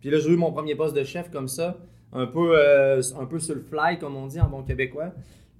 Puis 0.00 0.10
là, 0.10 0.18
j'ai 0.18 0.30
eu 0.30 0.36
mon 0.36 0.52
premier 0.52 0.74
poste 0.74 0.94
de 0.96 1.04
chef 1.04 1.30
comme 1.30 1.48
ça, 1.48 1.78
un 2.12 2.26
peu, 2.26 2.58
euh, 2.58 3.00
un 3.18 3.26
peu 3.26 3.38
sur 3.38 3.54
le 3.54 3.60
fly, 3.60 3.98
comme 3.98 4.16
on 4.16 4.26
dit 4.26 4.40
en 4.40 4.48
bon 4.48 4.62
québécois. 4.62 5.12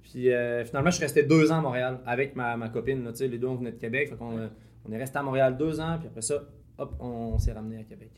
Puis 0.03 0.31
euh, 0.31 0.63
finalement, 0.65 0.91
je 0.91 0.95
suis 0.95 1.03
resté 1.03 1.23
deux 1.23 1.51
ans 1.51 1.57
à 1.57 1.61
Montréal 1.61 1.99
avec 2.05 2.35
ma, 2.35 2.55
ma 2.57 2.69
copine. 2.69 3.03
là, 3.03 3.11
les 3.19 3.37
deux, 3.37 3.47
on 3.47 3.55
venait 3.55 3.71
de 3.71 3.79
Québec. 3.79 4.09
Fait 4.09 4.15
euh, 4.23 4.47
on 4.87 4.91
est 4.91 4.97
resté 4.97 5.17
à 5.17 5.23
Montréal 5.23 5.57
deux 5.57 5.79
ans, 5.79 5.97
puis 5.97 6.07
après 6.07 6.21
ça, 6.21 6.43
hop, 6.77 6.93
on, 6.99 7.37
s'est 7.39 7.53
ramené 7.53 7.79
à 7.79 7.83
Québec. 7.83 8.11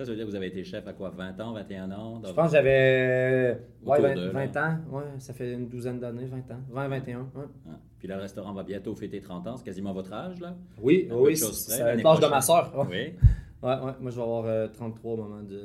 Ça, 0.00 0.06
ça 0.06 0.10
veut 0.12 0.16
dire 0.16 0.24
que 0.24 0.30
vous 0.30 0.36
avez 0.36 0.46
été 0.46 0.64
chef 0.64 0.86
à 0.86 0.94
quoi 0.94 1.10
20 1.10 1.38
ans, 1.40 1.52
21 1.52 1.90
ans? 1.90 2.22
Je 2.24 2.32
pense 2.32 2.46
que 2.50 2.56
j'avais 2.56 3.58
ouais, 3.84 3.98
Autour 3.98 4.08
20, 4.08 4.14
de, 4.14 4.28
20 4.30 4.56
ans. 4.56 4.78
Ouais, 4.90 5.02
ça 5.18 5.34
fait 5.34 5.52
une 5.52 5.68
douzaine 5.68 6.00
d'années, 6.00 6.24
20 6.24 6.38
ans. 6.52 6.60
20, 6.70 6.88
21. 6.88 7.18
ouais. 7.18 7.26
Ah. 7.68 7.78
Puis 7.98 8.08
là, 8.08 8.16
le 8.16 8.22
restaurant 8.22 8.54
va 8.54 8.62
bientôt 8.62 8.94
fêter 8.94 9.20
30 9.20 9.46
ans. 9.46 9.56
C'est 9.58 9.64
quasiment 9.64 9.92
votre 9.92 10.10
âge, 10.14 10.40
là? 10.40 10.56
Oui, 10.80 11.06
Un 11.10 11.16
oui, 11.16 11.36
c'est 11.36 12.02
l'âge 12.02 12.20
de 12.20 12.26
ma 12.28 12.40
soeur. 12.40 12.72
Ouais. 12.78 12.86
Oui. 12.90 13.28
Ouais, 13.62 13.74
ouais, 13.74 13.92
moi 14.00 14.10
je 14.10 14.16
vais 14.16 14.22
avoir 14.22 14.44
euh, 14.46 14.68
33 14.68 15.12
au 15.12 15.16
moment 15.18 15.42
de, 15.42 15.60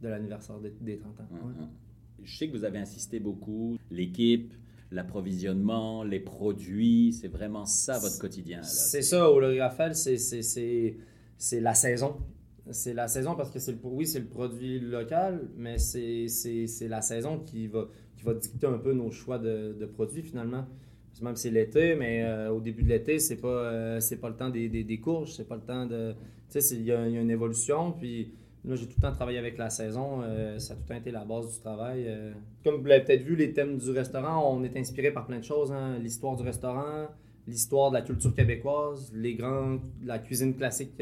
de 0.00 0.08
l'anniversaire 0.08 0.58
des, 0.58 0.72
des 0.80 0.96
30 0.96 1.20
ans. 1.20 1.24
ouais. 1.32 1.38
Hum. 1.60 1.68
Je 2.24 2.34
sais 2.38 2.48
que 2.48 2.56
vous 2.56 2.64
avez 2.64 2.78
insisté 2.78 3.20
beaucoup. 3.20 3.76
L'équipe, 3.90 4.54
l'approvisionnement, 4.90 6.02
les 6.02 6.18
produits, 6.18 7.12
c'est 7.12 7.28
vraiment 7.28 7.66
ça 7.66 7.98
votre 7.98 8.18
quotidien. 8.18 8.62
C'est 8.62 9.02
ça, 9.02 9.30
au 9.30 9.36
Raphaël, 9.36 9.94
c'est 9.94 11.60
la 11.60 11.74
saison. 11.74 12.16
C'est 12.72 12.94
la 12.94 13.06
saison 13.08 13.34
parce 13.36 13.50
que 13.50 13.58
c'est 13.58 13.72
le, 13.72 13.78
oui, 13.84 14.06
c'est 14.06 14.18
le 14.20 14.26
produit 14.26 14.80
local, 14.80 15.48
mais 15.56 15.78
c'est 15.78 16.28
c'est- 16.28 16.66
c'est 16.66 16.88
la 16.88 17.00
saison 17.02 17.38
qui 17.38 17.66
va, 17.68 17.86
qui 18.16 18.24
va 18.24 18.34
dicter 18.34 18.66
un 18.66 18.78
peu 18.78 18.92
nos 18.92 19.10
choix 19.10 19.38
de, 19.38 19.76
de 19.78 19.86
produits 19.86 20.22
finalement. 20.22 20.66
Parce 21.08 21.20
que 21.20 21.24
Même 21.24 21.36
si 21.36 21.42
c'est 21.44 21.50
l'été, 21.50 21.94
mais 21.96 22.22
euh, 22.24 22.50
au 22.50 22.60
début 22.60 22.82
de 22.82 22.88
l'été, 22.88 23.18
c'est 23.20 23.36
pas, 23.36 23.48
euh, 23.48 24.00
pas 24.20 24.28
le 24.28 24.36
temps 24.36 24.50
des, 24.50 24.68
des, 24.68 24.84
des 24.84 24.98
courges, 25.00 25.32
c'est 25.32 25.46
pas 25.48 25.56
le 25.56 25.62
temps 25.62 25.86
de. 25.86 26.12
Tu 26.50 26.60
sais, 26.60 26.74
il 26.76 26.82
y, 26.84 26.92
a 26.92 27.06
une 27.06 27.30
évolution, 27.30 27.92
puis 27.92 28.32
Là, 28.64 28.74
j'ai 28.74 28.86
tout 28.86 28.94
le 28.96 29.02
temps 29.02 29.12
travaillé 29.12 29.38
avec 29.38 29.58
la 29.58 29.70
saison. 29.70 30.22
euh, 30.24 30.58
ça 30.58 30.72
a 30.74 30.76
tout 30.76 30.82
le 30.82 30.88
temps 30.88 31.00
été 31.00 31.12
la 31.12 31.24
base 31.24 31.52
du 31.54 31.60
travail. 31.60 32.10
Comme 32.64 32.80
vous 32.80 32.86
l'avez 32.86 33.04
peut-être 33.04 33.22
vu, 33.22 33.36
les 33.36 33.52
thèmes 33.52 33.78
du 33.78 33.90
restaurant, 33.92 34.52
on 34.56 34.64
est 34.64 34.76
inspiré 34.76 35.12
par 35.12 35.24
plein 35.26 35.38
de 35.38 35.44
choses. 35.44 35.70
hein. 35.70 35.98
L'histoire 36.02 36.34
du 36.36 36.42
restaurant, 36.42 37.06
l'histoire 37.46 37.90
de 37.90 37.94
la 37.96 38.02
culture 38.02 38.34
québécoise, 38.34 39.12
les 39.14 39.34
grands, 39.36 39.78
la 40.04 40.18
cuisine 40.18 40.56
classique 40.56 41.00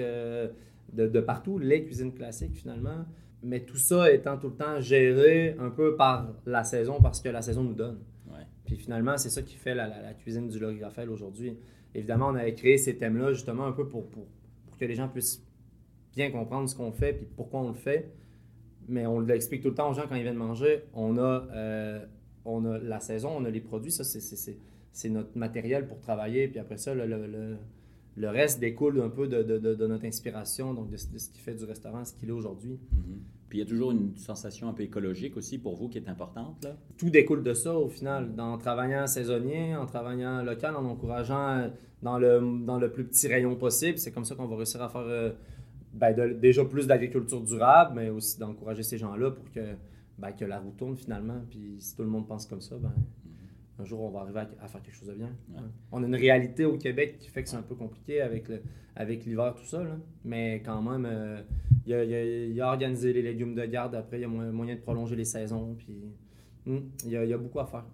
de, 0.92 1.06
de 1.06 1.20
partout, 1.20 1.58
les 1.58 1.84
cuisines 1.84 2.12
classiques 2.14 2.54
finalement. 2.56 3.04
Mais 3.42 3.60
tout 3.60 3.76
ça 3.76 4.10
étant 4.10 4.38
tout 4.38 4.48
le 4.48 4.54
temps 4.54 4.80
géré 4.80 5.54
un 5.58 5.68
peu 5.70 5.96
par 5.96 6.32
la 6.46 6.64
saison, 6.64 6.98
parce 7.02 7.20
que 7.20 7.28
la 7.28 7.42
saison 7.42 7.62
nous 7.62 7.74
donne. 7.74 7.98
Ouais. 8.28 8.46
Puis 8.64 8.76
finalement, 8.76 9.18
c'est 9.18 9.28
ça 9.28 9.42
qui 9.42 9.54
fait 9.56 9.74
la, 9.74 9.86
la- 9.86 10.00
la 10.00 10.14
cuisine 10.14 10.48
du 10.48 10.58
Laurie 10.58 10.82
Raphaël 10.82 11.10
aujourd'hui. 11.10 11.58
Évidemment, 11.94 12.28
on 12.28 12.34
avait 12.36 12.54
créé 12.54 12.78
ces 12.78 12.96
thèmes-là 12.96 13.32
justement 13.32 13.66
un 13.66 13.72
peu 13.72 13.86
pour, 13.86 14.08
pour, 14.08 14.26
pour 14.66 14.78
que 14.78 14.84
les 14.86 14.94
gens 14.94 15.08
puissent 15.08 15.44
bien 16.16 16.30
comprendre 16.30 16.68
ce 16.68 16.74
qu'on 16.74 16.90
fait 16.92 17.12
puis 17.12 17.26
pourquoi 17.36 17.60
on 17.60 17.68
le 17.68 17.74
fait. 17.74 18.10
Mais 18.88 19.06
on 19.06 19.20
l'explique 19.20 19.62
tout 19.62 19.68
le 19.68 19.74
temps 19.74 19.90
aux 19.90 19.94
gens 19.94 20.04
quand 20.08 20.14
ils 20.14 20.22
viennent 20.22 20.34
manger. 20.36 20.84
On 20.94 21.18
a, 21.18 21.46
euh, 21.54 22.04
on 22.46 22.64
a 22.64 22.78
la 22.78 23.00
saison, 23.00 23.30
on 23.36 23.44
a 23.44 23.50
les 23.50 23.60
produits, 23.60 23.90
ça 23.92 24.04
c'est- 24.04 25.08
notre 25.10 25.36
matériel 25.36 25.86
pour 25.86 25.98
travailler. 26.00 26.48
Puis 26.48 26.58
après 26.58 26.76
ça, 26.78 26.94
le, 26.94 27.06
le- 27.06 27.26
le- 27.26 27.56
le 28.16 28.28
reste 28.28 28.60
découle 28.60 29.00
un 29.00 29.08
peu 29.08 29.26
de, 29.26 29.42
de- 29.42 29.58
de- 29.58 29.74
de 29.74 29.86
notre 29.86 30.04
inspiration, 30.04 30.72
donc 30.74 30.90
de, 30.90 30.96
ce- 30.96 31.06
qui 31.08 31.40
fait 31.40 31.54
du 31.54 31.64
restaurant 31.64 32.04
ce 32.04 32.12
qu'il 32.14 32.28
est 32.28 32.32
aujourd'hui. 32.32 32.78
Mhm. 32.92 33.18
Puis 33.48 33.58
il 33.58 33.62
y 33.62 33.64
a 33.64 33.68
toujours 33.68 33.92
une 33.92 34.16
sensation 34.16 34.68
un 34.68 34.72
peu 34.72 34.82
écologique 34.82 35.36
aussi 35.36 35.58
pour 35.58 35.76
vous 35.76 35.88
qui 35.88 35.98
est 35.98 36.08
importante. 36.08 36.62
Là? 36.64 36.76
tout 36.96 37.10
découle 37.10 37.42
de 37.42 37.54
ça 37.54 37.76
au 37.76 37.88
final, 37.88 38.30
en 38.38 38.58
travaillant 38.58 39.06
saisonnier, 39.06 39.76
en 39.76 39.86
travaillant 39.86 40.42
local, 40.42 40.74
en 40.76 40.84
encourageant 40.84 41.48
euh, 41.58 41.68
dans 42.02 42.18
le, 42.18 42.40
dans 42.64 42.78
le 42.78 42.90
plus 42.90 43.04
petit 43.04 43.28
rayon 43.28 43.54
possible. 43.56 43.98
C'est 43.98 44.10
comme 44.12 44.24
ça 44.24 44.34
qu'on 44.34 44.46
va 44.46 44.56
réussir 44.56 44.82
à 44.82 44.88
faire 44.88 45.02
euh, 45.06 45.30
ben, 45.92 46.14
déjà 46.40 46.64
plus 46.64 46.86
d'agriculture 46.86 47.40
durable, 47.42 47.92
mais 47.96 48.10
aussi 48.10 48.38
d'encourager 48.38 48.82
ces 48.82 48.98
gens-là 48.98 49.30
pour 49.30 49.48
que, 49.52 49.60
ben, 50.18 50.32
que 50.32 50.44
la 50.44 50.58
roue 50.58 50.72
tourne 50.76 50.96
finalement. 50.96 51.40
Puis 51.48 51.76
si 51.78 51.94
tout 51.96 52.02
le 52.02 52.08
monde 52.08 52.26
pense 52.26 52.46
comme 52.46 52.60
ça, 52.60 52.76
ben, 52.76 52.92
un 53.78 53.84
jour 53.84 54.00
on 54.02 54.10
va 54.10 54.20
arriver 54.20 54.40
à, 54.40 54.48
à 54.62 54.68
faire 54.68 54.82
quelque 54.82 54.94
chose 54.94 55.08
de 55.08 55.14
bien. 55.14 55.30
Ouais. 55.52 55.60
On 55.92 56.02
a 56.02 56.06
une 56.06 56.14
réalité 56.14 56.64
au 56.64 56.76
Québec 56.78 57.18
qui 57.18 57.28
fait 57.28 57.42
que 57.42 57.48
c'est 57.48 57.56
un 57.56 57.62
peu 57.62 57.74
compliqué 57.74 58.20
avec 58.20 58.48
le- 58.48 58.62
avec 58.96 59.24
l'hiver, 59.24 59.54
tout 59.56 59.64
ça. 59.64 59.82
là. 59.82 59.96
Mais 60.24 60.62
quand 60.64 60.80
même, 60.82 61.04
euh, 61.06 61.42
il 61.84 61.90
y, 61.90 61.94
a, 61.94 62.04
il 62.04 62.10
y 62.10 62.14
a- 62.14 62.24
il 62.46 62.52
y 62.54 62.60
a 62.60 62.68
organisé 62.68 63.12
les 63.12 63.22
légumes 63.22 63.54
de 63.56 63.64
garde. 63.66 63.94
Après, 63.96 64.18
il 64.18 64.22
y 64.22 64.24
a 64.24 64.28
moyen, 64.28 64.76
de 64.76 64.80
prolonger 64.80 65.16
les 65.16 65.24
saisons. 65.24 65.74
Puis, 65.76 66.04
il 66.66 67.10
y, 67.10 67.16
a, 67.16 67.24
il 67.24 67.30
y 67.30 67.32
a 67.32 67.38
beaucoup 67.38 67.58
à 67.60 67.66
faire. 67.66 67.84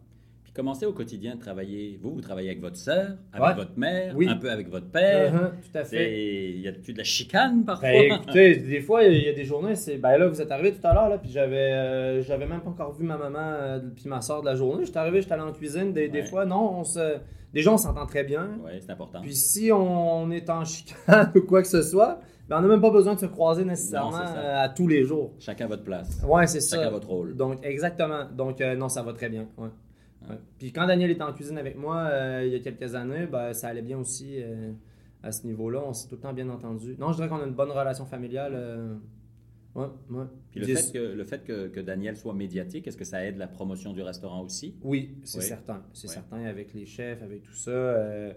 Puis 0.53 0.57
commencez 0.57 0.85
au 0.85 0.93
quotidien 0.93 1.37
de 1.37 1.41
travailler. 1.41 1.97
Vous, 2.03 2.13
vous 2.13 2.21
travaillez 2.21 2.49
avec 2.51 2.61
votre 2.61 2.77
sœur, 2.77 3.11
avec 3.33 3.47
Ouais. 3.49 3.55
votre 3.55 3.79
mère, 3.79 4.15
Oui. 4.17 4.27
un 4.29 4.35
peu 4.35 4.51
avec 4.51 4.69
votre 4.69 4.89
père. 4.91 5.33
Uh-huh, 5.33 5.51
tout 5.71 5.79
à 5.79 5.85
fait. 5.85 6.51
Il 6.51 6.61
y 6.61 6.67
a-tu 6.67 6.93
de 6.93 6.99
la 6.99 7.05
chicane 7.05 7.65
parfois? 7.65 7.89
Ben, 7.89 8.15
écoutez, 8.21 8.57
des 8.57 8.81
fois, 8.81 9.05
il 9.05 9.25
y 9.25 9.29
a 9.29 9.33
des 9.33 9.45
journées, 9.45 9.77
c'est. 9.77 9.97
Ben 9.99 10.19
là, 10.19 10.27
vous 10.27 10.43
êtes 10.43 10.51
arrivé 10.51 10.73
tout 10.73 10.85
à 10.85 10.93
l'heure, 10.93 11.09
là, 11.09 11.19
puis 11.19 11.31
j'avais 11.31 11.73
euh, 11.73 12.23
j'avais 12.23 12.47
même 12.47 12.63
pas 12.63 12.71
encore 12.71 12.93
vu 12.95 13.05
ma 13.05 13.17
maman 13.17 13.39
euh, 13.39 13.79
puis 13.95 14.09
ma 14.09 14.21
soeur 14.21 14.41
de 14.41 14.47
la 14.47 14.57
journée. 14.57 14.85
J'étais 14.85 14.99
arrivé, 14.99 15.21
j'étais 15.23 15.35
allé 15.35 15.43
en 15.43 15.53
cuisine. 15.53 15.93
Des, 15.93 16.09
des 16.09 16.25
fois, 16.25 16.45
non, 16.45 16.79
on 16.81 16.85
se. 16.85 17.19
Déjà, 17.55 17.73
on 17.73 17.77
s'entend 17.79 18.07
très 18.07 18.25
bien. 18.25 18.49
Oui, 18.65 18.73
c'est 18.81 18.91
important. 18.91 19.21
Puis 19.23 19.35
si 19.37 19.71
on 19.73 20.31
est 20.33 20.51
en 20.51 20.65
chicane 20.65 21.31
ou 21.37 21.43
quoi 21.43 21.63
que 21.63 21.69
ce 21.69 21.83
soit, 21.83 22.21
ben 22.49 22.59
on 22.59 22.63
n'a 22.63 22.69
même 22.69 22.81
pas 22.81 22.91
besoin 22.91 23.15
de 23.15 23.21
se 23.21 23.27
croiser 23.27 23.65
nécessairement 23.65 24.11
Non, 24.11 24.37
euh, 24.37 24.65
à 24.65 24.69
tous 24.69 24.89
les 24.89 25.05
jours. 25.05 25.33
Chacun 25.39 25.67
votre 25.69 25.83
place. 25.85 26.21
Ouais, 26.27 26.47
c'est 26.49 26.61
Chacun 26.61 26.85
ça. 26.85 26.91
votre 26.91 27.09
rôle. 27.09 27.37
Donc, 27.37 27.59
exactement. 27.65 28.25
Donc, 28.37 28.61
euh, 28.61 28.75
non, 28.75 28.89
ça 28.89 29.03
va 29.03 29.13
très 29.13 29.29
bien. 29.29 29.47
Ouais. 29.59 29.69
Ouais. 30.31 30.39
Puis 30.59 30.73
quand 30.73 30.87
Daniel 30.87 31.11
était 31.11 31.23
en 31.23 31.33
cuisine 31.33 31.59
avec 31.59 31.77
moi 31.77 31.97
euh, 32.11 32.43
il 32.47 32.53
y 32.53 32.57
a 32.57 32.61
quelques 32.61 32.95
années, 32.95 33.27
ben, 33.27 33.53
ça 33.53 33.69
allait 33.69 33.83
bien 33.83 33.99
aussi 33.99 34.37
euh, 34.43 34.73
à 35.23 35.33
ce 35.33 35.47
niveau-là. 35.47 35.83
On 35.87 35.93
s'est 35.93 36.09
tout 36.09 36.15
le 36.17 36.21
temps 36.21 36.33
bien 36.33 36.49
entendu. 36.49 36.97
Non, 36.99 37.11
je 37.13 37.17
dirais 37.17 37.29
qu'on 37.29 37.41
a 37.41 37.47
une 37.47 37.55
bonne 37.55 37.71
relation 37.71 38.05
familiale. 38.07 38.53
euh, 38.55 38.95
Ouais, 39.77 39.87
ouais. 40.11 40.25
Puis 40.51 40.59
le 40.61 40.67
fait, 40.67 40.93
que, 40.93 40.99
le 40.99 41.25
fait 41.25 41.45
que, 41.45 41.69
que 41.69 41.79
Daniel 41.79 42.17
soit 42.17 42.35
médiatique, 42.35 42.89
est-ce 42.89 42.97
que 42.97 43.05
ça 43.05 43.25
aide 43.25 43.37
la 43.37 43.47
promotion 43.47 43.93
du 43.93 44.03
restaurant 44.03 44.43
aussi? 44.43 44.75
Oui, 44.83 45.15
c'est 45.23 45.39
Oui. 45.39 45.45
certain. 45.45 45.85
C'est 45.93 46.09
Ouais. 46.09 46.15
certain 46.15 46.45
avec 46.45 46.75
les 46.75 46.87
chefs, 46.87 47.23
avec 47.23 47.45
tout 47.45 47.55
ça. 47.55 47.71
euh, 47.71 48.33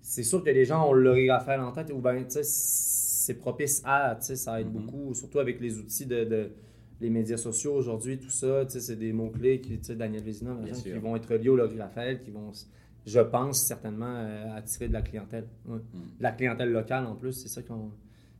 c'est 0.00 0.22
sûr 0.22 0.42
que 0.42 0.48
les 0.48 0.64
gens 0.64 0.88
ont 0.88 0.92
le 0.94 1.30
Raphaël 1.30 1.60
en 1.60 1.72
tête 1.72 1.92
ou 1.92 2.00
sais, 2.28 2.40
c'est 2.42 3.34
propice 3.34 3.82
à, 3.84 4.16
ça 4.36 4.58
aide 4.60 4.68
Mhm. 4.68 4.72
beaucoup, 4.72 5.12
surtout 5.12 5.40
avec 5.40 5.60
les 5.60 5.78
outils 5.78 6.06
de, 6.06 6.24
de- 6.24 6.50
les 7.00 7.10
médias 7.10 7.36
sociaux 7.36 7.74
aujourd'hui, 7.74 8.18
tout 8.18 8.30
ça, 8.30 8.68
c'est 8.68 8.96
des 8.96 9.12
mots-clés 9.12 9.60
qui, 9.60 9.78
tu 9.78 9.84
sais, 9.84 9.96
Daniel 9.96 10.22
Vézina, 10.22 10.54
par 10.54 10.66
exemple, 10.66 10.90
qui 10.90 10.98
vont 10.98 11.16
être 11.16 11.34
liés 11.34 11.48
au 11.48 11.56
Laurie 11.56 11.80
Raphaël, 11.80 12.20
qui 12.20 12.30
vont, 12.30 12.50
je 13.06 13.20
pense, 13.20 13.62
certainement 13.62 14.14
euh, 14.16 14.56
attirer 14.56 14.88
de 14.88 14.92
la 14.92 15.02
clientèle. 15.02 15.46
Ouais. 15.66 15.78
De 15.78 16.22
la 16.22 16.32
clientèle 16.32 16.70
locale 16.70 17.06
en 17.06 17.14
plus, 17.14 17.32
c'est 17.32 17.48
ça 17.48 17.62
qu'on. 17.62 17.90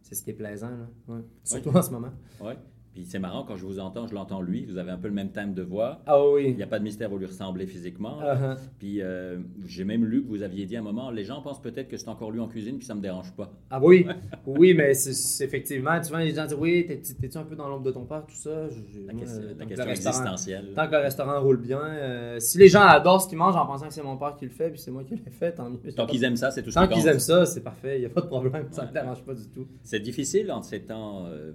C'est 0.02 0.14
ce 0.14 0.22
qui 0.22 0.30
est 0.30 0.34
plaisant, 0.34 0.70
là. 0.70 1.14
Ouais. 1.14 1.20
Surtout 1.44 1.70
en 1.70 1.82
ce 1.82 1.90
moment. 1.90 2.12
Oui. 2.40 2.54
Puis 2.98 3.06
c'est 3.08 3.20
marrant, 3.20 3.44
quand 3.44 3.54
je 3.56 3.64
vous 3.64 3.78
entends, 3.78 4.08
je 4.08 4.14
l'entends 4.14 4.42
lui, 4.42 4.64
vous 4.64 4.76
avez 4.76 4.90
un 4.90 4.96
peu 4.96 5.06
le 5.06 5.14
même 5.14 5.30
thème 5.30 5.54
de 5.54 5.62
voix. 5.62 6.00
Ah 6.04 6.16
Il 6.18 6.32
oui. 6.34 6.54
n'y 6.56 6.64
a 6.64 6.66
pas 6.66 6.80
de 6.80 6.82
mystère, 6.84 7.08
vous 7.08 7.18
lui 7.18 7.26
ressemblez 7.26 7.64
physiquement. 7.68 8.20
Uh-huh. 8.20 8.56
Puis 8.80 9.00
euh, 9.02 9.38
j'ai 9.64 9.84
même 9.84 10.04
lu 10.04 10.24
que 10.24 10.28
vous 10.28 10.42
aviez 10.42 10.66
dit 10.66 10.74
à 10.76 10.80
un 10.80 10.82
moment, 10.82 11.12
les 11.12 11.22
gens 11.22 11.40
pensent 11.40 11.62
peut-être 11.62 11.86
que 11.86 11.96
c'est 11.96 12.08
encore 12.08 12.32
lui 12.32 12.40
en 12.40 12.48
cuisine, 12.48 12.76
puis 12.76 12.84
ça 12.86 12.96
me 12.96 13.00
dérange 13.00 13.32
pas. 13.36 13.52
Ah 13.70 13.78
oui, 13.80 14.04
oui, 14.46 14.74
mais 14.74 14.94
c'est 14.94 15.12
c'est 15.12 15.44
effectivement, 15.44 16.00
tu 16.00 16.08
vois, 16.08 16.24
les 16.24 16.34
gens 16.34 16.44
disent 16.44 16.56
oui, 16.58 16.86
t'es- 16.88 17.00
t'es-tu 17.00 17.38
un 17.38 17.44
peu 17.44 17.54
dans 17.54 17.68
l'ombre 17.68 17.84
de 17.84 17.92
ton 17.92 18.04
père, 18.04 18.26
tout 18.26 18.34
ça? 18.34 18.68
Je- 18.68 18.98
La, 19.06 19.12
moi, 19.12 19.22
question, 19.22 19.42
euh, 19.42 19.54
la 19.56 19.64
que 19.84 19.90
existentielle. 19.90 20.72
Tant 20.74 20.86
que 20.88 20.92
le 20.96 20.98
restaurant 20.98 21.40
roule 21.40 21.58
bien, 21.60 21.80
euh, 21.80 22.40
si 22.40 22.58
les 22.58 22.68
gens 22.68 22.82
adorent 22.82 23.22
ce 23.22 23.28
qu'ils 23.28 23.38
mangent 23.38 23.54
en 23.54 23.64
pensant 23.66 23.86
que 23.86 23.94
c'est 23.94 24.02
mon 24.02 24.16
père 24.16 24.34
qui 24.36 24.44
le 24.46 24.50
fait, 24.50 24.70
puis 24.70 24.80
c'est 24.80 24.90
moi 24.90 25.04
qui 25.04 25.14
l'ai 25.14 25.30
fait, 25.30 25.52
tant 25.52 25.70
mieux. 25.70 25.78
Tant 25.94 26.06
qu'ils 26.06 26.24
aiment 26.24 26.34
ça, 26.34 26.50
c'est 26.50 26.64
tout 26.64 26.70
ce 26.70 26.74
Tant 26.74 26.88
qui 26.88 26.94
qu'ils 26.94 27.06
aiment 27.06 27.20
ça, 27.20 27.46
c'est 27.46 27.62
parfait, 27.62 27.98
il 27.98 28.00
n'y 28.00 28.06
a 28.06 28.10
pas 28.10 28.22
de 28.22 28.26
problème, 28.26 28.66
ça 28.72 28.82
ne 28.82 28.88
me 28.88 28.92
dérange 28.92 29.22
pas 29.22 29.34
du 29.34 29.46
tout. 29.50 29.68
C'est 29.84 30.00
difficile 30.00 30.50
en 30.50 30.62
ces 30.62 30.80
temps 30.82 31.26
euh, 31.26 31.52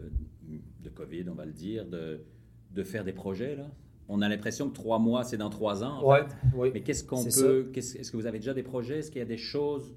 COVID, 0.94 1.26
on 1.30 1.36
va 1.36 1.46
le 1.46 1.52
dire, 1.52 1.86
de, 1.86 2.22
de 2.72 2.84
faire 2.84 3.04
des 3.04 3.14
projets. 3.14 3.56
Là. 3.56 3.66
On 4.10 4.22
a 4.22 4.28
l'impression 4.30 4.70
que 4.70 4.74
trois 4.76 5.00
mois, 5.00 5.24
c'est 5.24 5.38
dans 5.38 5.50
trois 5.50 5.84
ans. 5.84 6.00
en 6.04 6.12
Ouais, 6.12 6.20
fait. 6.24 6.36
oui. 6.56 6.72
Mais 6.74 6.82
qu'est-ce 6.82 7.04
qu'on 7.04 7.24
peut. 7.24 7.70
qu'est-ce- 7.74 7.98
Est-ce 7.98 8.12
que 8.12 8.18
vous 8.18 8.26
avez 8.28 8.40
déjà 8.40 8.54
des 8.54 8.64
projets? 8.64 9.00
Est-ce 9.00 9.10
qu'il 9.12 9.20
y 9.20 9.24
a 9.24 9.28
des 9.28 9.38
choses 9.38 9.94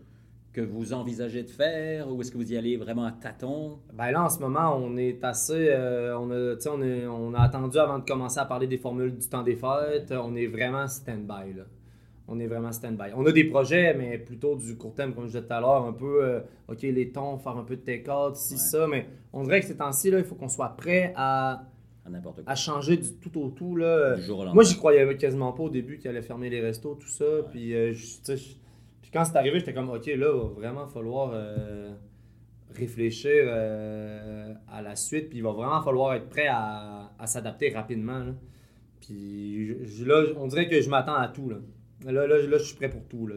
que 0.53 0.61
vous 0.63 0.93
envisagez 0.95 1.43
de 1.43 1.51
faire 1.51 2.11
Ou 2.11 2.21
est-ce 2.23 2.31
que 2.31 2.39
vous 2.39 2.51
y 2.53 2.57
allez 2.57 2.77
vraiment 2.79 3.05
à 3.05 3.13
tâtons? 3.13 3.79
Ben 3.93 4.11
là, 4.13 4.25
en 4.25 4.29
ce 4.31 4.39
moment, 4.41 4.75
on 4.77 4.97
est 4.97 5.23
assez. 5.25 5.69
euh, 5.71 6.17
on, 6.19 6.31
a, 6.31 6.55
est- 6.83 7.07
on 7.07 7.35
a 7.35 7.41
attendu 7.41 7.79
avant 7.79 7.99
de 7.99 8.05
commencer 8.05 8.39
à 8.39 8.45
parler 8.47 8.67
des 8.67 8.79
formules 8.79 9.15
du 9.17 9.29
temps 9.29 9.43
des 9.43 9.57
fêtes. 9.57 10.13
On 10.13 10.35
est 10.35 10.47
vraiment 10.47 10.87
stand-by. 10.87 11.61
On 12.29 12.41
est 12.41 12.47
vraiment 12.49 12.73
stand-by. 12.73 13.13
On 13.17 13.25
a 13.27 13.31
des 13.33 13.45
projets, 13.45 13.95
mais 13.95 14.19
plutôt 14.19 14.57
du 14.57 14.77
court 14.77 14.95
terme, 14.95 15.15
comme 15.15 15.25
je 15.25 15.29
disais 15.39 15.43
tout 15.43 15.53
à 15.53 15.61
l'heure, 15.61 15.85
un 15.85 15.93
peu, 15.93 16.25
euh, 16.25 16.41
OK, 16.69 16.83
les 16.83 17.13
tons, 17.13 17.39
faire 17.39 17.57
un 17.57 17.63
peu 17.63 17.77
de 17.77 17.83
take-out, 17.83 18.31
Ouais. 18.31 18.57
ça. 18.57 18.87
Mais 18.89 19.07
on 19.33 19.45
dirait 19.45 19.61
que 19.61 19.67
ces 19.67 19.77
temps-ci, 19.77 20.09
il 20.09 20.25
faut 20.25 20.35
qu'on 20.35 20.49
soit 20.49 20.71
prêt 20.77 21.13
à, 21.15 21.63
À 22.05 22.11
quoi. 22.11 22.43
à 22.47 22.55
changer 22.57 22.97
du 22.97 23.13
tout 23.15 23.41
au 23.41 23.51
tout. 23.51 23.77
Là. 23.77 24.17
Du 24.17 24.23
jour 24.23 24.45
au. 24.45 24.55
Moi, 24.55 24.65
j'y 24.65 24.77
croyais 24.77 25.17
quasiment 25.17 25.53
pas 25.53 25.63
au 25.63 25.71
début 25.71 25.99
qu'il 25.99 26.11
allait 26.11 26.21
fermer 26.23 26.51
les 26.51 26.61
restos, 26.61 26.97
tout 26.97 27.07
ça. 27.09 27.25
Puis, 27.53 27.73
euh, 27.75 27.93
je- 27.93 28.35
je- 28.35 28.55
puis 29.03 29.11
quand 29.13 29.25
c'est 29.25 29.37
arrivé, 29.37 29.61
j'étais 29.61 29.73
comme, 29.75 29.91
OK, 29.91 30.07
là, 30.07 30.33
va 30.33 30.49
vraiment 30.49 30.87
falloir 30.89 31.31
euh, 31.33 31.93
réfléchir 32.75 33.45
à 34.69 34.83
la 34.83 34.97
suite. 34.97 35.29
Puis, 35.29 35.39
il 35.39 35.43
va 35.45 35.53
vraiment 35.53 35.81
falloir 35.83 36.15
être 36.15 36.29
prêt 36.29 36.49
à, 36.49 37.13
à 37.19 37.27
s'adapter 37.29 37.71
rapidement. 37.71 38.19
là. 38.19 38.33
Puis, 39.01 39.69
je- 39.87 40.05
là, 40.05 40.25
on 40.37 40.47
dirait 40.49 40.69
que 40.69 40.81
je 40.81 40.91
m'attends 40.91 41.15
à 41.15 41.29
tout. 41.29 41.49
Là, 41.49 41.57
là, 42.05 42.13
là, 42.27 42.27
là, 42.27 42.59
je 42.59 42.65
suis 42.65 42.77
prêt 42.77 42.91
pour 42.91 43.03
tout. 43.05 43.27
Là, 43.27 43.37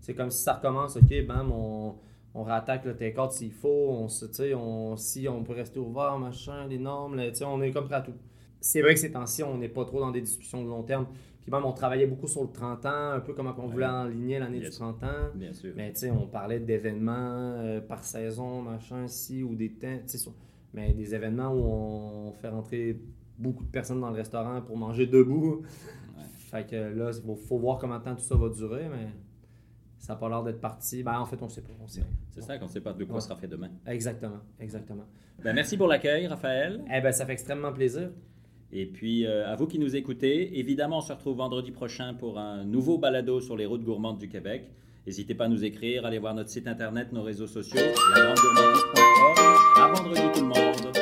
c'est 0.00 0.14
comme 0.14 0.30
si 0.30 0.42
ça 0.42 0.54
recommence, 0.54 0.96
OK, 0.96 1.26
bam, 1.26 1.50
on, 1.52 1.94
on 2.34 2.42
rattaque 2.42 2.84
le 2.84 2.96
take-out 2.96 3.32
s'il 3.32 3.52
faut. 3.52 3.88
On, 3.90 4.08
se- 4.08 4.54
on, 4.54 4.96
si 4.96 5.28
on 5.28 5.42
peut 5.44 5.52
rester 5.54 5.78
ouvert, 5.78 6.18
machin, 6.18 6.66
les 6.66 6.78
normes, 6.78 7.16
là, 7.16 7.24
on 7.46 7.60
est 7.62 7.70
comme 7.72 7.86
prêt 7.86 7.96
à 7.96 8.00
tout 8.02 8.12
c'est 8.58 8.80
vrai 8.80 8.94
que 8.94 9.00
ces 9.00 9.12
temps-ci, 9.12 9.44
on 9.44 9.58
n'est 9.58 9.68
pas 9.68 9.84
trop 9.84 10.00
dans 10.00 10.10
des 10.10 10.22
discussions 10.22 10.64
de 10.64 10.68
long 10.68 10.82
terme. 10.82 11.06
Puis 11.42 11.52
même, 11.52 11.64
on 11.64 11.72
travaillait 11.72 12.06
beaucoup 12.06 12.26
sur 12.26 12.42
le 12.42 12.48
30 12.50 12.84
ans, 12.86 13.10
un 13.12 13.20
peu 13.20 13.32
comme 13.32 13.52
on 13.58 13.66
voulait 13.68 13.86
enligner 13.86 14.40
l'année 14.40 14.58
du 14.58 14.64
Yes. 14.64 14.76
30 14.76 15.04
ans. 15.04 15.06
Bien 15.36 15.52
sûr. 15.52 15.72
Mais 15.76 15.92
tu 15.92 16.00
sais, 16.00 16.10
on 16.10 16.26
parlait 16.26 16.58
d'événements 16.58 17.14
euh, 17.58 17.80
par 17.80 18.02
saison, 18.02 18.62
machin, 18.62 19.04
ici, 19.04 19.44
ou 19.44 19.54
des 19.54 19.70
temps, 19.70 19.98
sur- 20.06 20.32
mais 20.74 20.92
des 20.94 21.14
événements 21.14 21.52
où 21.52 21.60
on 21.60 22.32
fait 22.32 22.48
rentrer 22.48 22.98
beaucoup 23.38 23.62
de 23.62 23.70
personnes 23.70 24.00
dans 24.00 24.10
le 24.10 24.16
restaurant 24.16 24.60
pour 24.62 24.76
manger 24.76 25.06
debout. 25.06 25.62
Fait 26.50 26.64
que 26.64 26.76
là, 26.76 27.10
il 27.12 27.36
faut, 27.36 27.58
voir 27.58 27.78
combien 27.78 27.98
de 27.98 28.04
temps 28.04 28.14
tout 28.14 28.22
ça 28.22 28.36
va 28.36 28.48
durer, 28.48 28.88
mais 28.88 29.08
ça 29.98 30.12
n'a 30.12 30.18
pas 30.18 30.28
l'air 30.28 30.42
d'être 30.44 30.60
parti. 30.60 31.02
Ben, 31.02 31.18
en 31.18 31.26
fait, 31.26 31.42
on 31.42 31.48
sait 31.48 31.62
pas. 31.62 31.72
On 31.82 31.88
sait. 31.88 32.04
C'est 32.30 32.42
ça 32.42 32.56
qu'on 32.56 32.66
ne 32.66 32.70
sait 32.70 32.80
pas 32.80 32.92
de 32.92 33.04
quoi 33.04 33.16
Ouais. 33.16 33.20
sera 33.20 33.34
fait 33.34 33.48
demain. 33.48 33.70
Exactement, 33.86 34.40
exactement. 34.60 35.04
Ben, 35.42 35.52
merci 35.52 35.76
pour 35.76 35.88
l'accueil, 35.88 36.26
Raphaël. 36.28 36.84
Eh 36.94 37.00
ben, 37.00 37.10
ça 37.12 37.26
fait 37.26 37.32
extrêmement 37.32 37.72
plaisir. 37.72 38.10
Et 38.72 38.86
puis, 38.86 39.26
euh, 39.26 39.48
à 39.50 39.56
vous 39.56 39.66
qui 39.66 39.78
nous 39.78 39.96
écoutez, 39.96 40.58
évidemment, 40.58 40.98
on 40.98 41.00
se 41.00 41.12
retrouve 41.12 41.36
vendredi 41.38 41.72
prochain 41.72 42.14
pour 42.14 42.38
un 42.38 42.64
nouveau 42.64 42.98
balado 42.98 43.40
sur 43.40 43.56
les 43.56 43.66
routes 43.66 43.84
gourmandes 43.84 44.18
du 44.18 44.28
Québec. 44.28 44.70
N'hésitez 45.06 45.34
pas 45.34 45.44
à 45.44 45.48
nous 45.48 45.64
écrire, 45.64 46.04
allez 46.06 46.18
voir 46.18 46.34
notre 46.34 46.50
site 46.50 46.66
internet, 46.66 47.12
nos 47.12 47.22
réseaux 47.22 47.46
sociaux, 47.46 47.80
lagrandegourmandise.org. 48.14 49.38
À 49.78 49.92
vendredi 49.92 50.22
tout 50.34 50.40
le 50.40 50.46
monde. 50.46 50.95